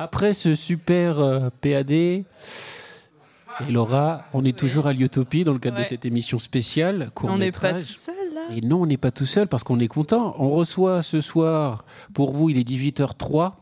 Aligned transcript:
après 0.00 0.32
ce 0.32 0.54
super 0.54 1.20
euh, 1.20 1.50
PAD, 1.60 1.90
et 1.90 2.24
Laura, 3.68 4.24
on 4.32 4.46
est 4.46 4.56
toujours 4.56 4.86
à 4.86 4.94
Lyotopie 4.94 5.44
dans 5.44 5.52
le 5.52 5.58
cadre 5.58 5.78
de 5.78 5.82
cette 5.82 6.06
émission 6.06 6.38
spéciale. 6.38 7.10
On 7.22 7.36
n'est 7.36 7.52
pas 7.52 7.74
tout 7.74 7.84
seul 7.84 8.14
là. 8.32 8.40
Et 8.50 8.62
non, 8.62 8.80
on 8.80 8.86
n'est 8.86 8.96
pas 8.96 9.10
tout 9.10 9.26
seul 9.26 9.46
parce 9.46 9.62
qu'on 9.62 9.78
est 9.78 9.88
content. 9.88 10.34
On 10.38 10.48
reçoit 10.48 11.02
ce 11.02 11.20
soir, 11.20 11.84
pour 12.14 12.32
vous, 12.32 12.48
il 12.48 12.56
est 12.56 12.66
18h03, 12.66 13.52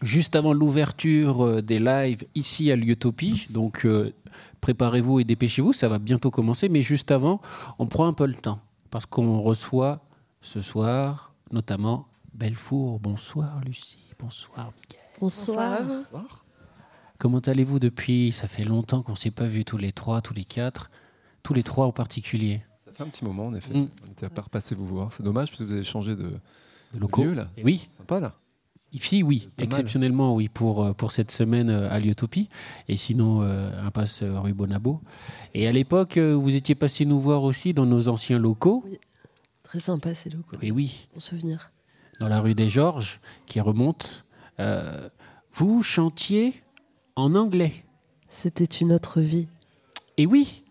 juste 0.00 0.36
avant 0.36 0.52
l'ouverture 0.52 1.44
euh, 1.44 1.60
des 1.60 1.80
lives 1.80 2.24
ici 2.36 2.70
à 2.70 2.76
Lyotopie. 2.76 3.48
Donc 3.50 3.84
euh, 3.84 4.12
préparez-vous 4.60 5.18
et 5.18 5.24
dépêchez-vous, 5.24 5.72
ça 5.72 5.88
va 5.88 5.98
bientôt 5.98 6.30
commencer. 6.30 6.68
Mais 6.68 6.82
juste 6.82 7.10
avant, 7.10 7.40
on 7.80 7.86
prend 7.86 8.06
un 8.06 8.12
peu 8.12 8.26
le 8.26 8.34
temps 8.34 8.60
parce 8.90 9.06
qu'on 9.06 9.40
reçoit 9.40 10.04
ce 10.40 10.60
soir 10.60 11.34
notamment 11.50 12.06
Belfour. 12.32 13.00
Bonsoir 13.00 13.60
Lucie, 13.64 13.98
bonsoir 14.20 14.72
Mickaël. 14.76 15.03
Bonsoir. 15.20 15.80
Comment 17.18 17.38
allez-vous 17.38 17.78
depuis? 17.78 18.32
Ça 18.32 18.46
fait 18.48 18.64
longtemps 18.64 19.02
qu'on 19.02 19.12
ne 19.12 19.16
s'est 19.16 19.30
pas 19.30 19.46
vus 19.46 19.64
tous 19.64 19.76
les 19.78 19.92
trois, 19.92 20.20
tous 20.20 20.34
les 20.34 20.44
quatre, 20.44 20.90
tous 21.42 21.54
les 21.54 21.62
trois 21.62 21.86
en 21.86 21.92
particulier. 21.92 22.62
Ça 22.86 22.92
fait 22.92 23.02
un 23.04 23.06
petit 23.08 23.24
moment, 23.24 23.46
en 23.46 23.54
effet. 23.54 23.72
Mm. 23.74 23.88
On 24.06 24.10
était 24.12 24.26
à 24.26 24.30
pas 24.30 24.42
repasser 24.42 24.74
vous 24.74 24.86
voir. 24.86 25.12
C'est 25.12 25.22
dommage 25.22 25.48
parce 25.50 25.60
que 25.60 25.64
vous 25.64 25.72
avez 25.72 25.84
changé 25.84 26.16
de, 26.16 26.32
De 26.92 26.98
locaux. 27.00 27.24
lieu, 27.24 27.34
là. 27.34 27.48
Oui, 27.62 27.88
Sympa, 27.96 28.20
là. 28.20 28.34
Ici, 28.92 29.24
oui, 29.24 29.48
exceptionnellement, 29.58 30.36
oui, 30.36 30.48
pour, 30.48 30.84
euh, 30.84 30.92
pour 30.92 31.10
cette 31.10 31.32
semaine 31.32 31.68
euh, 31.68 31.90
à 31.90 31.98
Lyotopie. 31.98 32.48
Et 32.86 32.96
sinon, 32.96 33.42
euh, 33.42 33.70
impasse 33.84 34.22
rue 34.22 34.52
Bonabo. 34.52 35.00
Et 35.52 35.66
à 35.66 35.72
l'époque, 35.72 36.16
vous 36.18 36.54
étiez 36.54 36.76
passé 36.76 37.04
nous 37.04 37.18
voir 37.20 37.42
aussi 37.42 37.74
dans 37.74 37.86
nos 37.86 38.06
anciens 38.08 38.38
locaux. 38.38 38.84
Très 39.64 39.80
sympa 39.80 40.14
ces 40.14 40.30
locaux. 40.30 40.56
Et 40.62 40.70
oui, 40.70 41.08
Bon 41.14 41.18
souvenir. 41.20 41.72
dans 42.20 42.28
la 42.28 42.40
rue 42.40 42.54
des 42.54 42.68
Georges, 42.68 43.18
qui 43.46 43.60
remonte. 43.60 44.24
Euh, 44.60 45.08
vous 45.52 45.82
chantiez 45.82 46.62
en 47.16 47.34
anglais. 47.34 47.72
C'était 48.28 48.64
une 48.64 48.92
autre 48.92 49.20
vie. 49.20 49.48
Et 50.16 50.26
oui, 50.26 50.64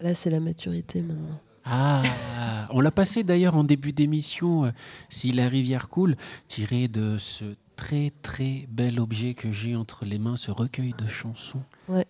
Là, 0.00 0.14
c'est 0.14 0.30
la 0.30 0.38
maturité 0.38 1.02
maintenant. 1.02 1.40
Ah, 1.64 2.02
on 2.70 2.80
l'a 2.80 2.92
passé 2.92 3.24
d'ailleurs 3.24 3.56
en 3.56 3.64
début 3.64 3.92
d'émission, 3.92 4.66
euh, 4.66 4.70
Si 5.08 5.32
la 5.32 5.48
rivière 5.48 5.88
coule, 5.88 6.16
tiré 6.46 6.86
de 6.86 7.18
ce 7.18 7.44
très 7.76 8.12
très 8.22 8.66
bel 8.70 9.00
objet 9.00 9.34
que 9.34 9.50
j'ai 9.50 9.74
entre 9.74 10.04
les 10.04 10.18
mains, 10.18 10.36
ce 10.36 10.50
recueil 10.50 10.94
de 10.96 11.06
chansons. 11.06 11.62
Ouais. 11.88 12.06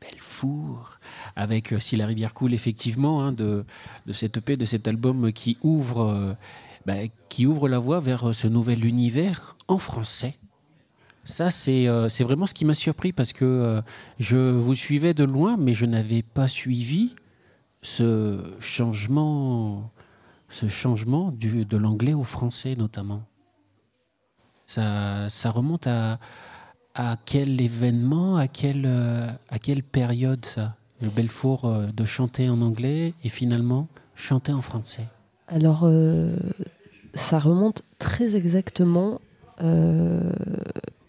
Belfour, 0.00 0.98
avec 1.34 1.72
euh, 1.72 1.80
Si 1.80 1.96
la 1.96 2.06
rivière 2.06 2.32
coule, 2.32 2.54
effectivement, 2.54 3.22
hein, 3.22 3.32
de, 3.32 3.64
de 4.06 4.12
cette 4.12 4.36
EP, 4.36 4.56
de 4.56 4.64
cet 4.64 4.86
album 4.86 5.32
qui 5.32 5.58
ouvre, 5.62 6.04
euh, 6.04 6.34
bah, 6.86 7.08
qui 7.28 7.44
ouvre 7.44 7.68
la 7.68 7.80
voie 7.80 7.98
vers 7.98 8.32
ce 8.34 8.46
nouvel 8.46 8.84
univers 8.84 9.56
en 9.66 9.78
français. 9.78 10.38
Ça, 11.24 11.50
c'est 11.50 11.86
euh, 11.86 12.08
c'est 12.08 12.24
vraiment 12.24 12.46
ce 12.46 12.54
qui 12.54 12.64
m'a 12.64 12.74
surpris 12.74 13.12
parce 13.12 13.32
que 13.32 13.44
euh, 13.44 13.80
je 14.18 14.36
vous 14.36 14.74
suivais 14.74 15.14
de 15.14 15.22
loin, 15.22 15.56
mais 15.56 15.72
je 15.72 15.86
n'avais 15.86 16.22
pas 16.22 16.48
suivi 16.48 17.14
ce 17.80 18.40
changement, 18.58 19.90
ce 20.48 20.66
changement 20.66 21.30
du, 21.30 21.64
de 21.64 21.76
l'anglais 21.76 22.14
au 22.14 22.24
français 22.24 22.74
notamment. 22.76 23.22
Ça, 24.66 25.28
ça 25.28 25.50
remonte 25.50 25.86
à, 25.86 26.18
à 26.94 27.16
quel 27.24 27.60
événement, 27.60 28.36
à 28.36 28.48
quelle, 28.48 28.86
euh, 28.86 29.30
à 29.48 29.58
quelle 29.58 29.82
période 29.82 30.44
ça? 30.44 30.76
Le 31.00 31.08
Belfour 31.08 31.68
de 31.92 32.04
chanter 32.04 32.48
en 32.48 32.60
anglais 32.60 33.12
et 33.24 33.28
finalement 33.28 33.88
chanter 34.14 34.52
en 34.52 34.62
français. 34.62 35.08
Alors, 35.48 35.90
ça 37.14 37.40
remonte 37.40 37.82
très 37.98 38.36
exactement 38.36 39.20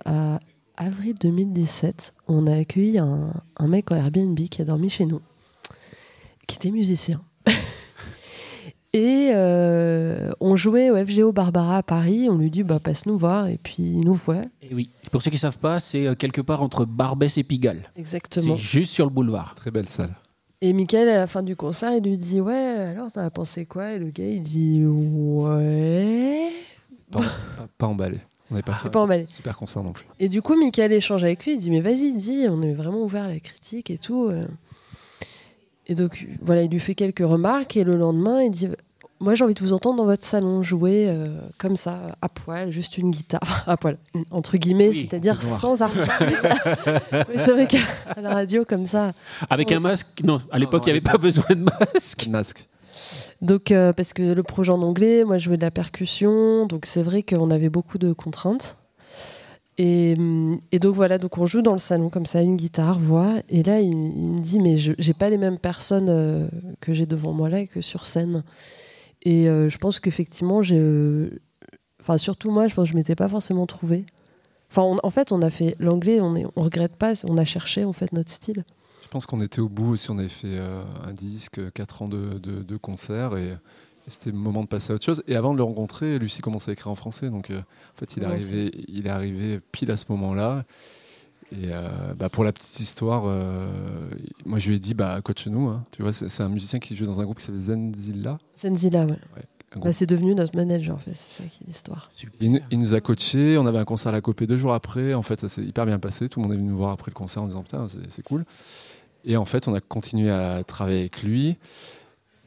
à 0.06 0.40
avril 0.78 1.16
2017. 1.20 2.14
On 2.28 2.48
a 2.48 2.56
accueilli 2.58 2.98
un, 2.98 3.32
un 3.58 3.68
mec 3.68 3.92
en 3.92 3.96
Airbnb 3.96 4.38
qui 4.50 4.62
a 4.62 4.66
dormi 4.66 4.90
chez 4.90 5.06
nous, 5.06 5.22
qui 6.48 6.56
était 6.58 6.72
musicien. 6.72 7.22
Et 8.96 9.32
euh, 9.34 10.30
on 10.40 10.56
jouait 10.56 10.92
au 10.92 10.96
FGO 11.04 11.32
Barbara 11.32 11.78
à 11.78 11.84
Paris. 11.84 12.28
On 12.30 12.38
lui 12.38 12.52
dit 12.52 12.62
bah, 12.64 12.80
passe 12.80 13.08
nous 13.08 13.18
voir. 13.18 13.48
Et 13.48 13.58
puis 13.58 13.82
il 13.82 14.02
nous 14.02 14.14
voit. 14.14 14.44
Et 14.62 14.74
oui, 14.76 14.90
pour 15.12 15.24
ceux 15.24 15.32
qui 15.32 15.38
ne 15.38 15.40
savent 15.40 15.58
pas, 15.58 15.80
c'est 15.80 16.06
euh, 16.06 16.14
quelque 16.14 16.42
part 16.42 16.62
entre 16.62 16.86
Barbès 16.86 17.36
et 17.40 17.44
Pigalle. 17.44 17.82
Exactement. 17.96 18.56
C'est 18.56 18.62
juste 18.62 18.92
sur 18.92 19.06
le 19.06 19.12
boulevard. 19.12 19.56
Très 19.56 19.72
belle 19.72 19.90
salle. 19.90 20.14
Et 20.62 20.74
Michael, 20.74 21.10
à 21.10 21.18
la 21.18 21.28
fin 21.28 21.42
du 21.42 21.56
concert, 21.56 21.92
il 21.98 22.04
lui 22.04 22.18
dit 22.20 22.40
Ouais, 22.40 22.54
alors 22.56 23.12
t'en 23.12 23.22
as 23.22 23.32
pensé 23.32 23.66
quoi? 23.66 23.94
Et 23.94 24.00
le 24.00 24.12
gars, 24.12 24.28
il 24.30 24.44
dit 24.44 24.84
Ouais. 24.86 26.52
Pas, 27.12 27.20
pas- 27.22 27.68
pas 27.80 27.88
emballé. 27.88 28.20
On 28.54 28.58
n'avait 28.58 28.64
pas 28.64 28.74
fait 28.74 28.90
pas 28.92 29.02
emballé. 29.02 29.26
super 29.28 29.58
concert 29.58 29.82
non 29.82 29.94
plus. 29.94 30.06
Et 30.20 30.30
du 30.30 30.44
coup, 30.44 30.56
Michael 30.56 30.94
échange 30.94 31.24
avec 31.24 31.44
lui. 31.44 31.54
Il 31.54 31.58
dit 31.58 31.72
Mais 31.72 31.82
vas-y, 31.82 32.14
dis, 32.16 32.46
on 32.48 32.62
est 32.62 32.74
vraiment 32.74 33.02
ouvert 33.02 33.24
à 33.24 33.28
la 33.30 33.40
critique 33.40 33.90
et 33.90 33.98
tout. 33.98 34.26
euh. 34.30 34.44
Et 35.88 35.96
donc, 35.96 36.28
voilà, 36.42 36.62
il 36.62 36.70
lui 36.72 36.80
fait 36.80 36.94
quelques 36.96 37.20
remarques. 37.26 37.76
Et 37.78 37.84
le 37.84 37.98
lendemain, 37.98 38.42
il 38.44 38.52
dit 38.52 38.70
Moi, 39.20 39.34
j'ai 39.36 39.44
envie 39.44 39.54
de 39.56 39.60
vous 39.60 39.74
entendre 39.74 39.98
dans 39.98 40.06
votre 40.06 40.24
salon 40.24 40.62
jouer 40.62 41.06
euh, 41.10 41.36
comme 41.58 41.76
ça, 41.76 42.16
à 42.22 42.30
poil, 42.30 42.70
juste 42.72 42.98
une 43.00 43.10
guitare. 43.10 43.64
À 43.68 43.76
poil, 43.76 43.98
entre 44.32 44.58
guillemets, 44.58 44.90
Oui, 44.90 45.08
c'est-à-dire 45.10 45.42
sans 45.42 45.82
artifice. 45.82 46.46
C'est 47.36 47.52
vrai 47.52 47.68
qu'à 47.68 47.80
la 48.22 48.34
radio, 48.34 48.66
comme 48.66 48.86
ça. 48.86 49.12
Avec 49.50 49.70
Sans- 49.70 49.76
un 49.76 49.80
masque? 49.80 50.08
Non, 50.24 50.40
à 50.52 50.60
l'époque, 50.60 50.84
il 50.86 50.90
n'y 50.90 50.92
avait 50.92 51.02
pas 51.02 51.18
besoin 51.18 51.46
de 51.50 51.64
masque. 51.64 52.28
Masque. 52.28 52.68
Donc, 53.44 53.72
euh, 53.72 53.92
parce 53.92 54.14
que 54.14 54.24
le 54.34 54.42
projet 54.42 54.72
en 54.72 54.82
anglais, 54.82 55.26
moi, 55.26 55.38
je 55.38 55.44
jouais 55.46 55.58
de 55.58 55.62
la 55.62 55.70
percussion, 55.70 56.66
donc 56.66 56.86
c'est 56.86 57.04
vrai 57.04 57.24
qu'on 57.24 57.52
avait 57.52 57.70
beaucoup 57.70 57.98
de 57.98 58.14
contraintes. 58.14 58.78
Et, 59.78 60.16
hum, 60.18 60.62
et 60.72 60.80
donc 60.80 60.96
voilà, 60.96 61.18
donc 61.18 61.38
on 61.38 61.46
joue 61.46 61.62
dans 61.62 61.74
le 61.74 61.78
salon 61.80 62.10
comme 62.10 62.26
ça, 62.26 62.42
une 62.42 62.56
guitare, 62.56 63.00
voix. 63.00 63.36
Et 63.50 63.62
là, 63.62 63.82
il, 63.82 63.98
me 63.98 64.40
dit, 64.40 64.60
mais 64.60 64.78
j'ai 64.78 65.14
pas 65.14 65.30
les 65.30 65.38
mêmes 65.38 65.58
personnes 65.58 66.08
euh, 66.10 66.48
que 66.80 66.94
j'ai 66.94 67.06
devant 67.06 67.34
moi 67.34 67.50
là 67.50 67.66
que 67.66 67.82
sur 67.82 68.06
scène. 68.06 68.44
Et 69.24 69.50
euh, 69.50 69.70
je 69.70 69.78
pense 69.78 70.00
qu'effectivement, 70.00 70.62
j'ai, 70.62 71.30
enfin 72.00 72.18
surtout 72.18 72.50
moi, 72.50 72.68
je 72.68 72.76
pense 72.76 72.86
que 72.86 72.92
je 72.92 72.96
m'étais 72.96 73.16
pas 73.16 73.28
forcément 73.28 73.66
trouvée. 73.66 74.06
En 74.76 75.10
fait, 75.10 75.32
on 75.32 75.42
a 75.42 75.50
fait 75.50 75.76
l'anglais, 75.80 76.20
on 76.22 76.36
est, 76.36 76.46
on 76.56 76.62
regrette 76.62 76.96
pas, 76.96 77.14
on 77.28 77.38
a 77.38 77.46
cherché 77.46 77.84
en 77.84 77.94
fait 77.94 78.12
notre 78.14 78.32
style. 78.32 78.64
Je 79.14 79.16
pense 79.16 79.28
qu'on 79.28 79.42
était 79.42 79.62
au 79.62 79.70
bout 79.70 79.92
aussi. 79.94 80.10
On 80.10 80.18
avait 80.18 80.28
fait 80.28 80.58
euh, 80.58 80.82
un 81.08 81.14
disque, 81.14 81.60
4 81.74 82.02
ans 82.02 82.08
de, 82.08 82.40
de- 82.40 82.64
de 82.64 82.78
concerts 82.78 83.38
et, 83.38 83.50
et 83.50 83.58
c'était 84.08 84.32
le 84.32 84.38
moment 84.38 84.64
de 84.64 84.68
passer 84.68 84.92
à 84.92 84.96
autre 84.96 85.06
chose. 85.06 85.22
Et 85.28 85.36
avant 85.36 85.52
de 85.54 85.58
le 85.58 85.64
rencontrer, 85.64 86.18
Lucie 86.18 86.42
commençait 86.42 86.72
à 86.72 86.74
écrire 86.74 86.88
en 86.92 86.96
français. 86.96 87.30
Donc 87.30 87.52
euh, 87.52 87.60
en 87.60 87.98
fait, 88.00 88.18
il 88.18 88.24
est, 88.24 88.26
arrivé, 88.26 88.72
il 88.88 89.06
est 89.06 89.10
arrivé 89.12 89.60
pile 89.72 89.92
à 89.92 89.98
ce 89.98 90.06
moment-là. 90.10 90.66
Et 91.52 91.66
euh, 91.66 92.16
bah, 92.18 92.30
pour 92.30 92.44
la 92.44 92.52
petite 92.52 92.80
histoire, 92.80 93.26
euh, 93.28 93.70
moi 94.46 94.58
je 94.58 94.70
lui 94.70 94.78
ai 94.78 94.80
dit 94.80 94.96
bah, 94.96 95.22
coach-nous. 95.24 95.68
hein. 95.68 95.86
Tu 95.92 96.02
vois, 96.02 96.12
c'est 96.12 96.42
un 96.42 96.50
musicien 96.50 96.80
qui 96.80 96.96
joue 96.96 97.06
dans 97.06 97.22
un 97.22 97.24
groupe 97.24 97.38
qui 97.38 97.46
s'appelle 97.46 97.62
Zenzilla. 97.62 98.40
Senzilla, 98.56 99.06
ouais. 99.06 99.14
Bah, 99.76 99.94
c'est 99.94 100.08
devenu 100.08 100.34
notre 100.34 100.56
manager, 100.56 100.96
en 100.96 101.00
fait, 101.00 101.14
c'est 101.16 101.44
ça 101.44 101.48
qui 101.48 101.64
est 101.64 101.68
l'histoire. 101.68 102.10
Il, 102.42 102.52
nous- 102.54 102.60
il 102.72 102.80
nous 102.80 102.96
a 102.96 103.02
coaché, 103.02 103.60
on 103.60 103.68
avait 103.68 103.78
un 103.80 103.86
concert 103.86 104.10
à 104.10 104.12
la 104.14 104.22
Copée 104.22 104.48
deux 104.48 104.58
jours 104.58 104.74
après. 104.74 105.14
En 105.14 105.22
fait, 105.22 105.40
ça 105.40 105.50
s'est 105.50 105.64
hyper 105.64 105.86
bien 105.86 106.00
passé. 106.00 106.30
Tout 106.30 106.40
le 106.40 106.44
monde 106.48 106.54
est 106.54 106.58
venu 106.58 106.70
nous 106.70 106.78
voir 106.78 106.92
après 106.92 107.12
le 107.12 107.16
concert 107.16 107.44
en 107.44 107.48
disant 107.48 107.62
Putain, 107.62 107.88
c'est 108.10 108.24
cool. 108.24 108.46
Et 109.26 109.38
en 109.38 109.46
fait, 109.46 109.68
on 109.68 109.74
a 109.74 109.82
continué 109.82 110.30
à 110.30 110.64
travailler 110.64 111.00
avec 111.00 111.24
lui. 111.24 111.58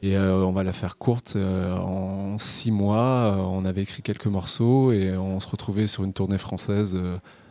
Et 0.03 0.15
euh, 0.15 0.45
on 0.45 0.51
va 0.51 0.63
la 0.63 0.73
faire 0.73 0.97
courte. 0.97 1.33
euh, 1.35 1.75
en 1.75 2.37
six 2.37 2.71
mois, 2.71 3.35
euh, 3.35 3.37
on 3.37 3.65
avait 3.65 3.81
écrit 3.81 4.03
quelques 4.03 4.27
morceaux 4.27 4.91
et 4.91 5.17
on 5.17 5.39
se 5.39 5.47
retrouvait 5.47 5.87
sur 5.87 6.03
une 6.03 6.13
tournée 6.13 6.37
française 6.37 6.97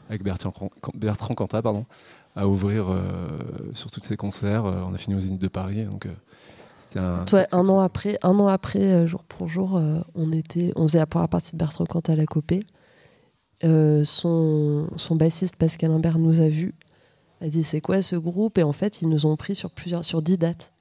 avec 0.08 0.22
Bertrand, 0.22 0.52
Bertrand 0.94 1.34
Cantat 1.34 1.62
pardon, 1.62 1.86
à 2.36 2.46
ouvrir 2.46 2.86
sur 3.72 3.90
tous 3.90 4.00
ces 4.04 4.16
concerts. 4.16 4.64
On 4.64 4.94
a 4.94 4.98
fini 4.98 5.16
aux 5.16 5.20
Zénith 5.20 5.40
de 5.40 5.48
Paris. 5.48 5.84
Donc, 5.84 6.06
c'était 6.78 7.00
un. 7.00 7.24
Toi, 7.24 7.46
un 7.50 7.66
an 7.66 7.80
après, 7.80 8.16
un 8.22 8.38
an 8.38 8.46
après, 8.46 9.06
jour 9.08 9.24
pour 9.24 9.48
jour, 9.48 9.80
on 10.14 10.32
était, 10.32 10.72
on 10.76 10.86
faisait 10.86 10.98
la 10.98 11.06
première 11.06 11.28
partie 11.28 11.52
de 11.52 11.58
Bertrand 11.58 11.84
Cantat 11.84 12.12
à 12.12 12.16
la 12.16 12.26
copée. 12.26 12.64
Son, 13.62 14.86
son 14.94 15.16
bassiste 15.16 15.56
Pascal 15.56 15.90
Imbert 15.90 16.18
nous 16.18 16.40
a 16.40 16.48
vus, 16.48 16.74
a 17.40 17.48
dit 17.48 17.64
c'est 17.64 17.80
quoi 17.80 18.02
ce 18.02 18.16
groupe? 18.16 18.58
Et 18.58 18.62
en 18.62 18.72
fait 18.72 19.02
ils 19.02 19.08
nous 19.08 19.26
ont 19.26 19.36
pris 19.36 19.54
sur 19.54 19.70
plusieurs, 19.70 20.04
sur 20.04 20.22
dix 20.22 20.38
dates, 20.38 20.72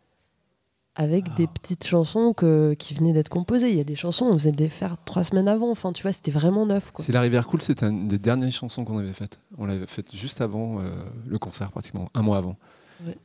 avec 0.96 1.34
des 1.36 1.48
petites 1.48 1.86
chansons 1.86 2.34
que, 2.34 2.74
qui 2.74 2.94
venaient 2.94 3.14
d'être 3.14 3.30
composées. 3.30 3.70
Il 3.70 3.78
y 3.78 3.82
a 3.82 3.86
des 3.86 3.96
chansons, 3.96 4.26
on 4.26 4.34
faisait 4.34 4.52
les 4.52 4.70
faire 4.70 4.98
trois 5.04 5.24
semaines 5.24 5.50
avant. 5.50 5.70
Enfin, 5.70 5.92
tu 5.92 6.04
vois, 6.04 6.14
c'était 6.14 6.32
vraiment 6.32 6.66
neuf. 6.66 6.92
Quoi. 6.92 7.04
Si 7.04 7.12
la 7.12 7.22
rivière 7.22 7.46
coule, 7.48 7.62
c'était 7.62 7.88
une 7.88 8.08
des 8.08 8.20
dernières 8.20 8.52
chansons 8.52 8.86
qu'on 8.86 8.98
avait 8.98 9.14
faites. 9.14 9.40
On 9.58 9.66
l'avait 9.66 9.88
faite 9.88 10.16
juste 10.16 10.40
avant 10.40 10.80
euh, 10.80 10.90
le 11.28 11.38
concert, 11.38 11.72
pratiquement 11.72 12.10
un 12.14 12.22
mois 12.22 12.38
avant. 12.38 12.56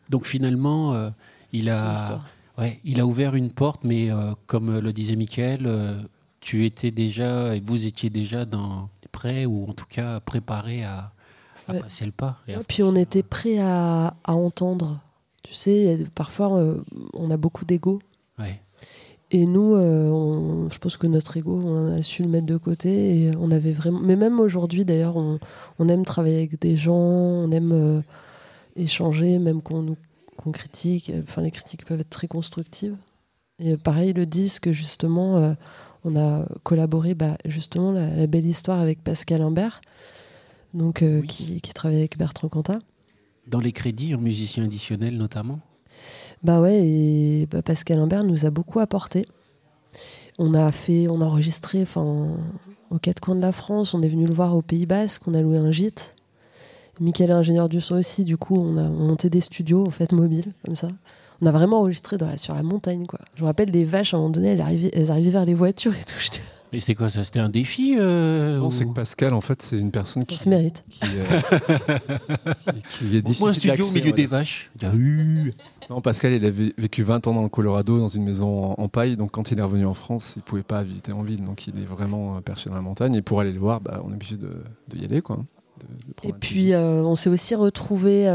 Donc 0.09 0.27
finalement, 0.27 0.95
euh, 0.95 1.11
il, 1.53 1.65
C'est 1.65 1.71
a, 1.71 2.21
ouais, 2.59 2.81
il 2.85 3.01
a 3.01 3.07
ouvert 3.07 3.37
une 3.37 3.53
porte, 3.53 3.85
mais 3.85 4.11
euh, 4.11 4.33
comme 4.47 4.79
le 4.79 4.93
disait 4.93 5.17
Mickaël, 5.17 5.63
euh, 5.67 6.03
tu 6.41 6.65
étais 6.65 6.91
déjà, 6.91 7.55
et 7.55 7.61
vous 7.61 7.87
étiez 7.87 8.11
déjà 8.11 8.45
dans, 8.45 8.89
prêt, 9.13 9.47
ou 9.47 9.69
en 9.69 9.73
tout 9.73 9.87
cas 9.89 10.21
préparé 10.21 10.83
à, 10.83 11.13
à 11.71 11.75
Ouais. 11.75 11.81
passer 11.81 12.05
le 12.07 12.13
pas. 12.13 12.39
et 12.49 12.57
Ouais, 12.57 12.63
puis 12.67 12.83
on 12.83 12.95
était 12.97 13.23
prêt 13.23 13.59
à, 13.59 14.15
à 14.25 14.35
entendre. 14.35 15.01
Tu 15.43 15.55
sais, 15.55 15.99
parfois 16.15 16.57
euh, 16.59 16.77
on 17.15 17.31
a 17.31 17.37
beaucoup 17.37 17.65
d'ego. 17.65 18.01
Ouais. 18.39 18.61
Et 19.33 19.47
nous, 19.47 19.75
euh, 19.77 20.09
on- 20.09 20.69
je 20.69 20.79
pense 20.79 20.97
que 20.97 21.07
notre 21.07 21.37
ego, 21.37 21.61
on 21.65 21.93
a 21.93 22.03
su 22.03 22.23
le 22.23 22.29
mettre 22.29 22.47
de 22.47 22.57
côté. 22.57 23.17
Et 23.27 23.33
on 23.41 23.51
avait 23.53 23.73
vraiment. 23.73 24.01
Mais 24.01 24.17
même 24.17 24.41
aujourd'hui, 24.41 24.85
d'ailleurs, 24.85 25.17
on, 25.17 25.39
on 25.79 25.89
aime 25.89 26.05
travailler 26.05 26.39
avec 26.39 26.61
des 26.61 26.77
gens, 26.77 26.95
on 26.97 27.51
aime 27.53 27.73
euh, 27.73 28.01
échanger, 28.77 29.39
même 29.39 29.63
qu'on 29.63 29.83
nous 29.83 29.97
qu'on 30.37 30.53
critique. 30.53 31.13
Enfin, 31.29 31.43
les 31.43 31.51
critiques 31.51 31.85
peuvent 31.85 32.01
être 32.01 32.11
très 32.11 32.27
constructives. 32.29 32.97
Et 33.59 33.77
pareil, 33.77 34.15
le 34.15 34.25
disque, 34.25 34.71
justement, 34.73 35.55
on 36.05 36.17
a 36.17 36.47
collaboré, 36.63 37.13
bah, 37.15 37.37
justement, 37.45 37.93
la, 37.93 38.09
la 38.17 38.27
belle 38.27 38.47
histoire 38.47 38.81
avec 38.81 39.05
Pascal 39.05 39.43
Imbert, 39.43 39.83
donc, 40.75 41.03
euh, 41.03 41.21
Oui. 41.21 41.27
qui, 41.27 41.61
qui 41.61 41.73
travaille 41.75 41.99
avec 41.99 42.17
Bertrand 42.19 42.49
Cantat. 42.49 42.79
Dans 43.47 43.61
les 43.61 43.73
crédits, 43.73 44.15
en 44.15 44.21
musicien 44.21 44.65
additionnel 44.65 45.17
notamment. 45.17 45.61
Bah 46.43 46.61
ouais, 46.61 46.81
et 46.87 47.47
bah, 47.51 47.63
Pascal 47.63 47.99
Imbert 47.99 48.25
nous 48.25 48.47
a 48.47 48.51
beaucoup 48.51 48.79
apporté. 48.81 49.27
On 50.39 50.55
a 50.55 50.71
fait, 50.73 51.09
on 51.09 51.21
a 51.21 51.25
enregistré, 51.25 51.83
enfin, 51.83 52.29
aux 52.91 52.99
quatre 52.99 53.21
coins 53.21 53.35
de 53.35 53.41
la 53.41 53.53
France. 53.53 53.93
On 53.93 54.03
est 54.03 54.09
venu 54.09 54.27
le 54.27 54.33
voir 54.33 54.57
au 54.57 54.63
Pays 54.63 54.87
Basque. 54.87 55.27
On 55.27 55.35
a 55.35 55.43
loué 55.43 55.59
un 55.59 55.71
gîte. 55.73 56.15
Michael 57.01 57.31
est 57.31 57.35
ingénieur 57.35 57.69
du 57.69 57.81
son 57.81 57.97
aussi. 57.97 58.25
Du 58.25 58.37
coup, 58.37 58.57
on 58.57 58.77
a 58.77 58.89
monté 58.89 59.29
des 59.31 59.41
studios 59.41 59.87
en 59.87 59.91
fait 59.91 60.13
mobiles 60.13 60.53
comme 60.65 60.75
ça. 60.77 60.89
On 61.43 61.47
a 61.47 61.51
vraiment 61.51 61.81
enregistré 61.81 62.19
dans 62.19 62.27
la- 62.27 62.37
sur 62.37 62.55
la 62.55 62.63
montagne 62.63 63.07
quoi. 63.07 63.19
Je 63.37 63.41
me 63.43 63.47
rappelle 63.47 63.71
des 63.71 63.85
vaches 63.85 64.13
à 64.15 64.19
un 64.19 64.21
moment 64.21 64.31
donné, 64.31 64.49
elles 64.49 64.61
arrivaient, 64.61 64.91
elles 64.93 65.11
arrivaient 65.11 65.31
vers 65.31 65.47
les 65.47 65.55
voitures 65.55 65.95
et 65.95 66.05
tout. 66.05 66.15
Mais 66.73 66.79
c'était 66.81 66.95
quoi 66.95 67.11
ça 67.11 67.25
C'était 67.25 67.41
un 67.41 67.49
défi 67.49 67.97
euh, 67.99 68.59
Non, 68.59 68.67
ou- 68.67 68.71
c'est 68.71 68.85
que 68.85 68.93
Pascal, 68.93 69.35
en 69.35 69.41
fait, 69.41 69.61
c'est 69.63 69.77
une 69.79 69.91
personne 69.91 70.23
Ça 70.23 70.27
qui, 70.27 70.37
se 70.39 70.49
mérite. 70.49 70.85
qui, 70.89 71.01
euh, 71.05 71.25
qui- 72.73 72.83
qui 73.09 73.17
est 73.17 73.23
difficile 73.23 73.41
Moi, 73.41 73.51
un 73.51 73.55
studio 73.55 73.87
au 73.87 73.91
milieu 73.93 74.13
des 74.13 74.27
vaches. 74.27 74.71
Ah. 74.83 74.93
Non, 75.91 76.01
Pascal, 76.01 76.33
il 76.33 76.45
avait 76.45 76.73
vécu 76.79 77.03
20 77.03 77.27
ans 77.27 77.35
dans 77.35 77.43
le 77.43 77.49
Colorado, 77.49 77.99
dans 77.99 78.09
une 78.09 78.25
maison 78.25 78.73
en, 78.79 78.83
en 78.83 78.89
paille. 78.89 79.17
Donc, 79.17 79.33
quand 79.33 79.51
il 79.51 79.59
est 79.59 79.63
revenu 79.63 79.85
en 79.87 79.95
France, 79.95 80.35
il 80.37 80.43
pouvait 80.43 80.63
pas 80.63 80.83
visiter 80.83 81.13
en 81.13 81.23
ville. 81.23 81.45
Donc, 81.45 81.67
il 81.67 81.81
est 81.81 81.87
vraiment 81.87 82.37
euh, 82.37 82.41
perché 82.41 82.71
dans 82.71 82.77
la 82.77 82.83
montagne. 82.83 83.15
Et 83.17 83.23
pour 83.23 83.41
aller 83.41 83.53
le 83.53 83.59
voir, 83.59 83.81
bah, 83.81 84.01
on 84.05 84.11
est 84.11 84.15
obligé 84.15 84.37
de, 84.37 84.63
de 84.89 84.97
y 84.97 85.05
aller, 85.05 85.21
quoi. 85.23 85.37
hein, 85.41 85.47
de- 85.81 86.09
de 86.09 86.13
prendre 86.15 86.35
Et 86.35 86.39
puis, 86.39 86.73
euh, 86.73 87.03
on 87.03 87.17
s'est 87.17 87.31
aussi 87.31 87.55
retrouvé. 87.57 88.29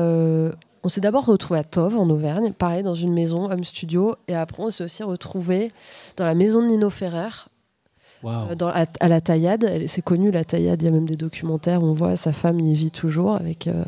on 0.83 0.89
s'est 0.89 1.01
d'abord 1.01 1.25
retrouvé 1.25 1.59
à 1.59 1.63
Tove, 1.63 1.97
en 1.97 2.09
Auvergne, 2.09 2.51
pareil, 2.51 2.83
dans 2.83 2.95
une 2.95 3.13
maison, 3.13 3.49
home 3.49 3.63
studio. 3.63 4.15
Et 4.27 4.35
après, 4.35 4.61
on 4.61 4.69
s'est 4.69 4.83
aussi 4.83 5.03
retrouvé 5.03 5.71
dans 6.17 6.25
la 6.25 6.35
maison 6.35 6.61
de 6.61 6.67
Nino 6.67 6.89
Ferrer, 6.89 7.29
Euh, 8.27 8.55
dans, 8.55 8.67
à, 8.69 8.85
à 8.99 9.07
la 9.07 9.21
Taillade. 9.21 9.63
Elle- 9.63 9.89
C'est 9.89 10.01
connu, 10.03 10.31
la 10.31 10.43
Taillade. 10.43 10.81
Il 10.81 10.85
y 10.85 10.87
a 10.87 10.91
même 10.91 11.05
des 11.07 11.17
documentaires 11.17 11.81
où 11.83 11.87
on 11.87 11.93
voit 11.93 12.15
sa 12.17 12.33
femme 12.33 12.59
y 12.59 12.73
vit 12.73 12.91
toujours 12.91 13.35
avec 13.35 13.67
euh, 13.67 13.83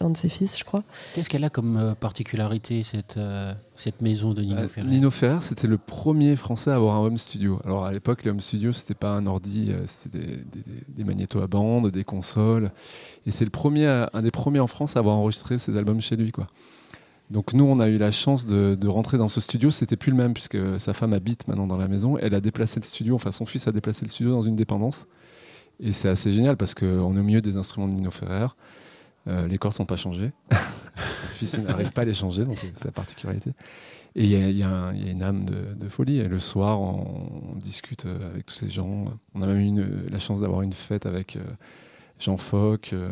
un 0.00 0.08
de 0.10 0.16
ses 0.16 0.28
fils, 0.30 0.58
je 0.58 0.64
crois. 0.64 0.82
Qu'est-ce 1.14 1.28
qu'elle 1.28 1.44
a 1.44 1.50
comme 1.50 1.76
euh, 1.76 1.94
particularité, 1.94 2.82
cette, 2.82 3.16
euh, 3.18 3.52
cette 3.76 4.00
maison 4.00 4.32
de 4.32 4.40
Nino 4.42 4.56
Euh, 4.62 4.68
Ferrer? 4.68 4.86
Nino 4.88 5.10
Ferrer, 5.10 5.38
c'était 5.42 5.66
le 5.66 5.76
premier 5.76 6.34
Français 6.36 6.70
à 6.70 6.76
avoir 6.76 6.96
un 6.96 7.00
home 7.00 7.18
studio. 7.18 7.60
Alors 7.64 7.84
à 7.84 7.92
l'époque, 7.92 8.24
les 8.24 8.30
home 8.30 8.40
studios, 8.40 8.72
c'était 8.72 8.94
pas 8.94 9.10
un 9.10 9.26
ordi, 9.26 9.70
c'était 9.86 10.18
des, 10.18 10.26
des- 10.36 10.64
des 10.88 11.04
magnétos 11.04 11.40
à 11.42 11.46
bande, 11.46 11.90
des 11.90 12.04
consoles. 12.04 12.70
Et 13.26 13.30
c'est 13.30 13.44
le 13.44 13.50
premier, 13.50 14.06
un 14.12 14.22
des 14.22 14.30
premiers 14.30 14.60
en 14.60 14.66
France 14.66 14.96
à 14.96 15.00
avoir 15.00 15.16
enregistré 15.16 15.58
ses 15.58 15.76
albums 15.76 16.00
chez 16.00 16.16
lui, 16.16 16.32
quoi. 16.32 16.46
Donc 17.30 17.52
nous, 17.54 17.64
on 17.64 17.78
a 17.80 17.88
eu 17.88 17.96
la 17.96 18.12
chance 18.12 18.46
de, 18.46 18.76
de 18.80 18.88
rentrer 18.88 19.18
dans 19.18 19.28
ce 19.28 19.40
studio. 19.40 19.70
C'était 19.70 19.96
plus 19.96 20.10
le 20.12 20.16
même 20.16 20.32
puisque 20.32 20.58
sa 20.78 20.92
femme 20.94 21.12
habite 21.12 21.48
maintenant 21.48 21.66
dans 21.66 21.76
la 21.76 21.88
maison. 21.88 22.16
Elle 22.18 22.34
a 22.34 22.40
déplacé 22.40 22.78
le 22.80 22.84
studio, 22.84 23.14
enfin 23.16 23.30
son 23.32 23.44
fils 23.46 23.66
a 23.66 23.72
déplacé 23.72 24.04
le 24.04 24.10
studio 24.10 24.32
dans 24.32 24.42
une 24.42 24.56
dépendance. 24.56 25.06
Et 25.80 25.92
c'est 25.92 26.08
assez 26.08 26.32
génial 26.32 26.56
parce 26.56 26.74
qu'on 26.74 26.86
est 27.16 27.20
au 27.20 27.22
milieu 27.24 27.40
des 27.40 27.56
instruments 27.56 27.88
de 27.88 27.94
Nino 27.94 28.10
Ferrer. 28.10 28.46
Euh, 29.28 29.48
les 29.48 29.58
cordes 29.58 29.74
sont 29.74 29.86
pas 29.86 29.96
changées. 29.96 30.30
son 30.52 31.26
fils 31.32 31.58
n'arrive 31.64 31.90
pas 31.92 32.02
à 32.02 32.04
les 32.04 32.14
changer, 32.14 32.44
donc 32.44 32.58
c'est 32.74 32.84
la 32.84 32.92
particularité. 32.92 33.50
Et 34.14 34.24
il 34.24 34.30
y, 34.30 34.36
a- 34.36 34.48
y 34.94 34.98
y 35.06 35.10
une 35.10 35.22
âme 35.22 35.44
de, 35.44 35.74
de 35.74 35.88
folie. 35.88 36.18
Et 36.18 36.28
le 36.28 36.38
soir, 36.38 36.80
on, 36.80 37.52
on 37.52 37.56
discute 37.56 38.06
euh, 38.06 38.30
avec 38.30 38.46
tous 38.46 38.54
ces 38.54 38.70
gens. 38.70 39.04
On 39.34 39.42
a 39.42 39.46
même 39.46 39.58
eu 39.58 39.66
une- 39.66 40.06
la 40.10 40.18
chance 40.20 40.40
d'avoir 40.40 40.62
une 40.62 40.72
fête 40.72 41.04
avec 41.06 41.36
euh, 41.36 41.40
Jean 42.18 42.36
Foc, 42.38 42.90
euh, 42.92 43.08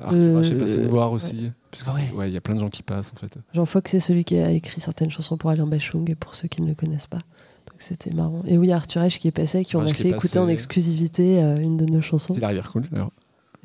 Arthur 0.00 0.18
Euh, 0.18 0.42
H 0.42 0.52
est 0.52 0.58
passé 0.58 0.78
euh, 0.78 0.82
nous 0.84 0.90
voir 0.90 1.12
aussi. 1.12 1.50
Parce 1.70 1.84
que 1.84 1.90
Ah 1.90 1.94
c'est- 1.96 2.12
ouais. 2.14 2.28
il 2.28 2.34
y 2.34 2.36
a 2.36 2.40
plein 2.40 2.54
de 2.54 2.60
gens 2.60 2.68
qui 2.70 2.82
passent 2.82 3.12
en 3.14 3.16
fait. 3.16 3.32
Jean 3.54 3.64
Fox, 3.66 3.90
c'est 3.92 4.00
celui 4.00 4.24
qui 4.24 4.36
a 4.38 4.50
écrit 4.50 4.80
certaines 4.80 5.10
chansons 5.10 5.36
pour 5.36 5.50
Alain 5.50 5.66
Bachung, 5.66 6.14
pour 6.16 6.34
ceux 6.34 6.48
qui 6.48 6.60
ne 6.62 6.66
le 6.66 6.74
connaissent 6.74 7.06
pas. 7.06 7.18
Donc 7.18 7.76
c'était 7.78 8.10
marrant. 8.10 8.42
Et 8.46 8.58
oui, 8.58 8.72
Arthur 8.72 9.02
H 9.02 9.18
qui 9.18 9.28
est 9.28 9.32
passé, 9.32 9.64
qui 9.64 9.76
on 9.76 9.82
a 9.82 9.86
fait 9.86 10.08
écouter 10.08 10.38
en 10.40 10.48
exclusivité 10.48 11.40
euh, 11.42 11.60
une 11.62 11.76
de 11.76 11.84
nos 11.84 12.00
chansons. 12.02 12.34
C'est 12.34 12.40
la 12.40 12.48
rivière 12.48 12.70
cool. 12.72 12.84
alors. 12.92 13.12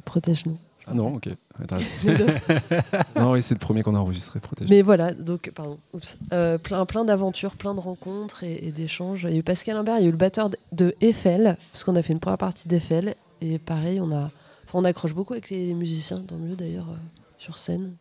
Protège-nous. 0.06 0.58
Ah 0.86 0.94
non, 0.94 1.16
ok. 1.16 1.30
Non, 3.16 3.32
oui, 3.32 3.42
c'est 3.42 3.54
le 3.56 3.60
premier 3.60 3.84
qu'on 3.84 3.96
a 3.96 4.00
enregistré, 4.00 4.40
Protège. 4.40 4.68
Mais 4.70 4.82
voilà, 4.82 5.14
donc, 5.14 5.52
pardon, 5.56 5.78
oups. 5.94 6.18
Euh, 6.34 6.58
plein, 6.58 6.86
plein 6.86 7.06
d'aventures, 7.06 7.56
plein 7.56 7.74
de 7.74 7.80
rencontres 7.80 8.44
et, 8.44 8.68
et 8.68 8.72
d'échanges. 8.72 9.24
Il 9.28 9.32
y 9.34 9.36
a 9.36 9.40
eu 9.40 9.44
Pascal 9.44 9.78
Imbert, 9.78 9.98
il 10.00 10.02
y 10.02 10.06
a 10.06 10.10
eu 10.10 10.12
le 10.12 10.18
batteur 10.18 10.50
de- 10.74 10.94
Eiffel, 11.02 11.58
parce 11.72 11.84
qu'on 11.84 11.96
a 11.96 12.02
fait 12.02 12.14
une 12.14 12.20
première 12.20 12.38
partie 12.38 12.68
d'Eiffel. 12.68 13.16
Et 13.42 13.60
pareil, 13.60 14.00
on, 14.02 14.12
a, 14.12 14.30
on 14.74 14.84
accroche 14.84 15.14
beaucoup 15.14 15.34
avec 15.34 15.50
les 15.50 15.74
musiciens, 15.74 16.22
tant 16.22 16.38
mieux 16.38 16.56
d'ailleurs, 16.56 16.90
euh, 16.90 16.96
sur 17.38 17.58
scène. 17.58 17.96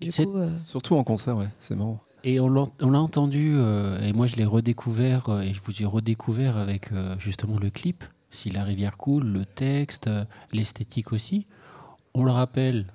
Du 0.00 0.10
C'est- 0.10 0.24
coup, 0.24 0.36
euh, 0.36 0.50
Surtout 0.58 0.96
en 0.96 1.04
concert, 1.04 1.36
ouais, 1.36 1.48
c'est 1.58 1.74
marrant. 1.76 2.00
Et 2.24 2.40
on 2.40 2.48
l'a 2.48 3.00
entendu, 3.00 3.52
euh, 3.54 4.00
et 4.00 4.12
moi 4.14 4.26
je 4.26 4.36
l'ai 4.36 4.44
redécouvert, 4.46 5.28
euh, 5.28 5.40
et 5.42 5.52
je 5.52 5.60
vous 5.62 5.82
ai 5.82 5.84
redécouvert 5.84 6.56
avec 6.56 6.90
euh, 6.92 7.16
justement 7.18 7.58
le 7.58 7.70
clip, 7.70 8.02
Si 8.30 8.50
la 8.50 8.64
rivière 8.64 8.96
coule, 8.96 9.26
le 9.26 9.44
texte, 9.44 10.08
euh, 10.08 10.24
l'esthétique 10.52 11.12
aussi. 11.12 11.46
On 12.14 12.24
le 12.24 12.30
rappelle, 12.32 12.86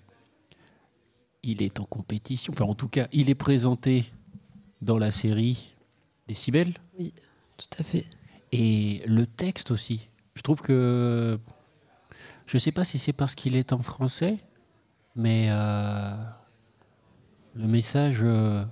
il 1.44 1.62
est 1.62 1.80
en 1.80 1.86
compétition, 1.86 2.52
enfin 2.54 2.66
en 2.66 2.76
tout 2.76 2.88
cas, 2.90 3.08
il 3.14 3.30
est 3.30 3.36
présenté 3.36 4.06
dans 4.82 4.98
la 4.98 5.12
série 5.12 5.76
Décibel, 6.28 6.74
tout 6.98 7.70
à 7.80 7.84
fait. 7.84 8.06
et 8.52 9.02
le 9.06 9.26
texte 9.26 9.72
aussi. 9.72 10.10
Je 10.36 10.42
trouve 10.42 10.62
que, 10.62 11.40
je 12.50 12.58
sais 12.58 12.72
pas 12.72 12.84
si 12.84 12.98
c'est 12.98 13.14
parce 13.14 13.36
qu'il 13.36 13.56
est 13.56 13.74
en 13.74 13.80
français, 13.80 14.40
mais 15.16 15.50
euh, 15.52 16.16
le 17.54 17.68
message 17.68 18.22
euh, 18.24 18.66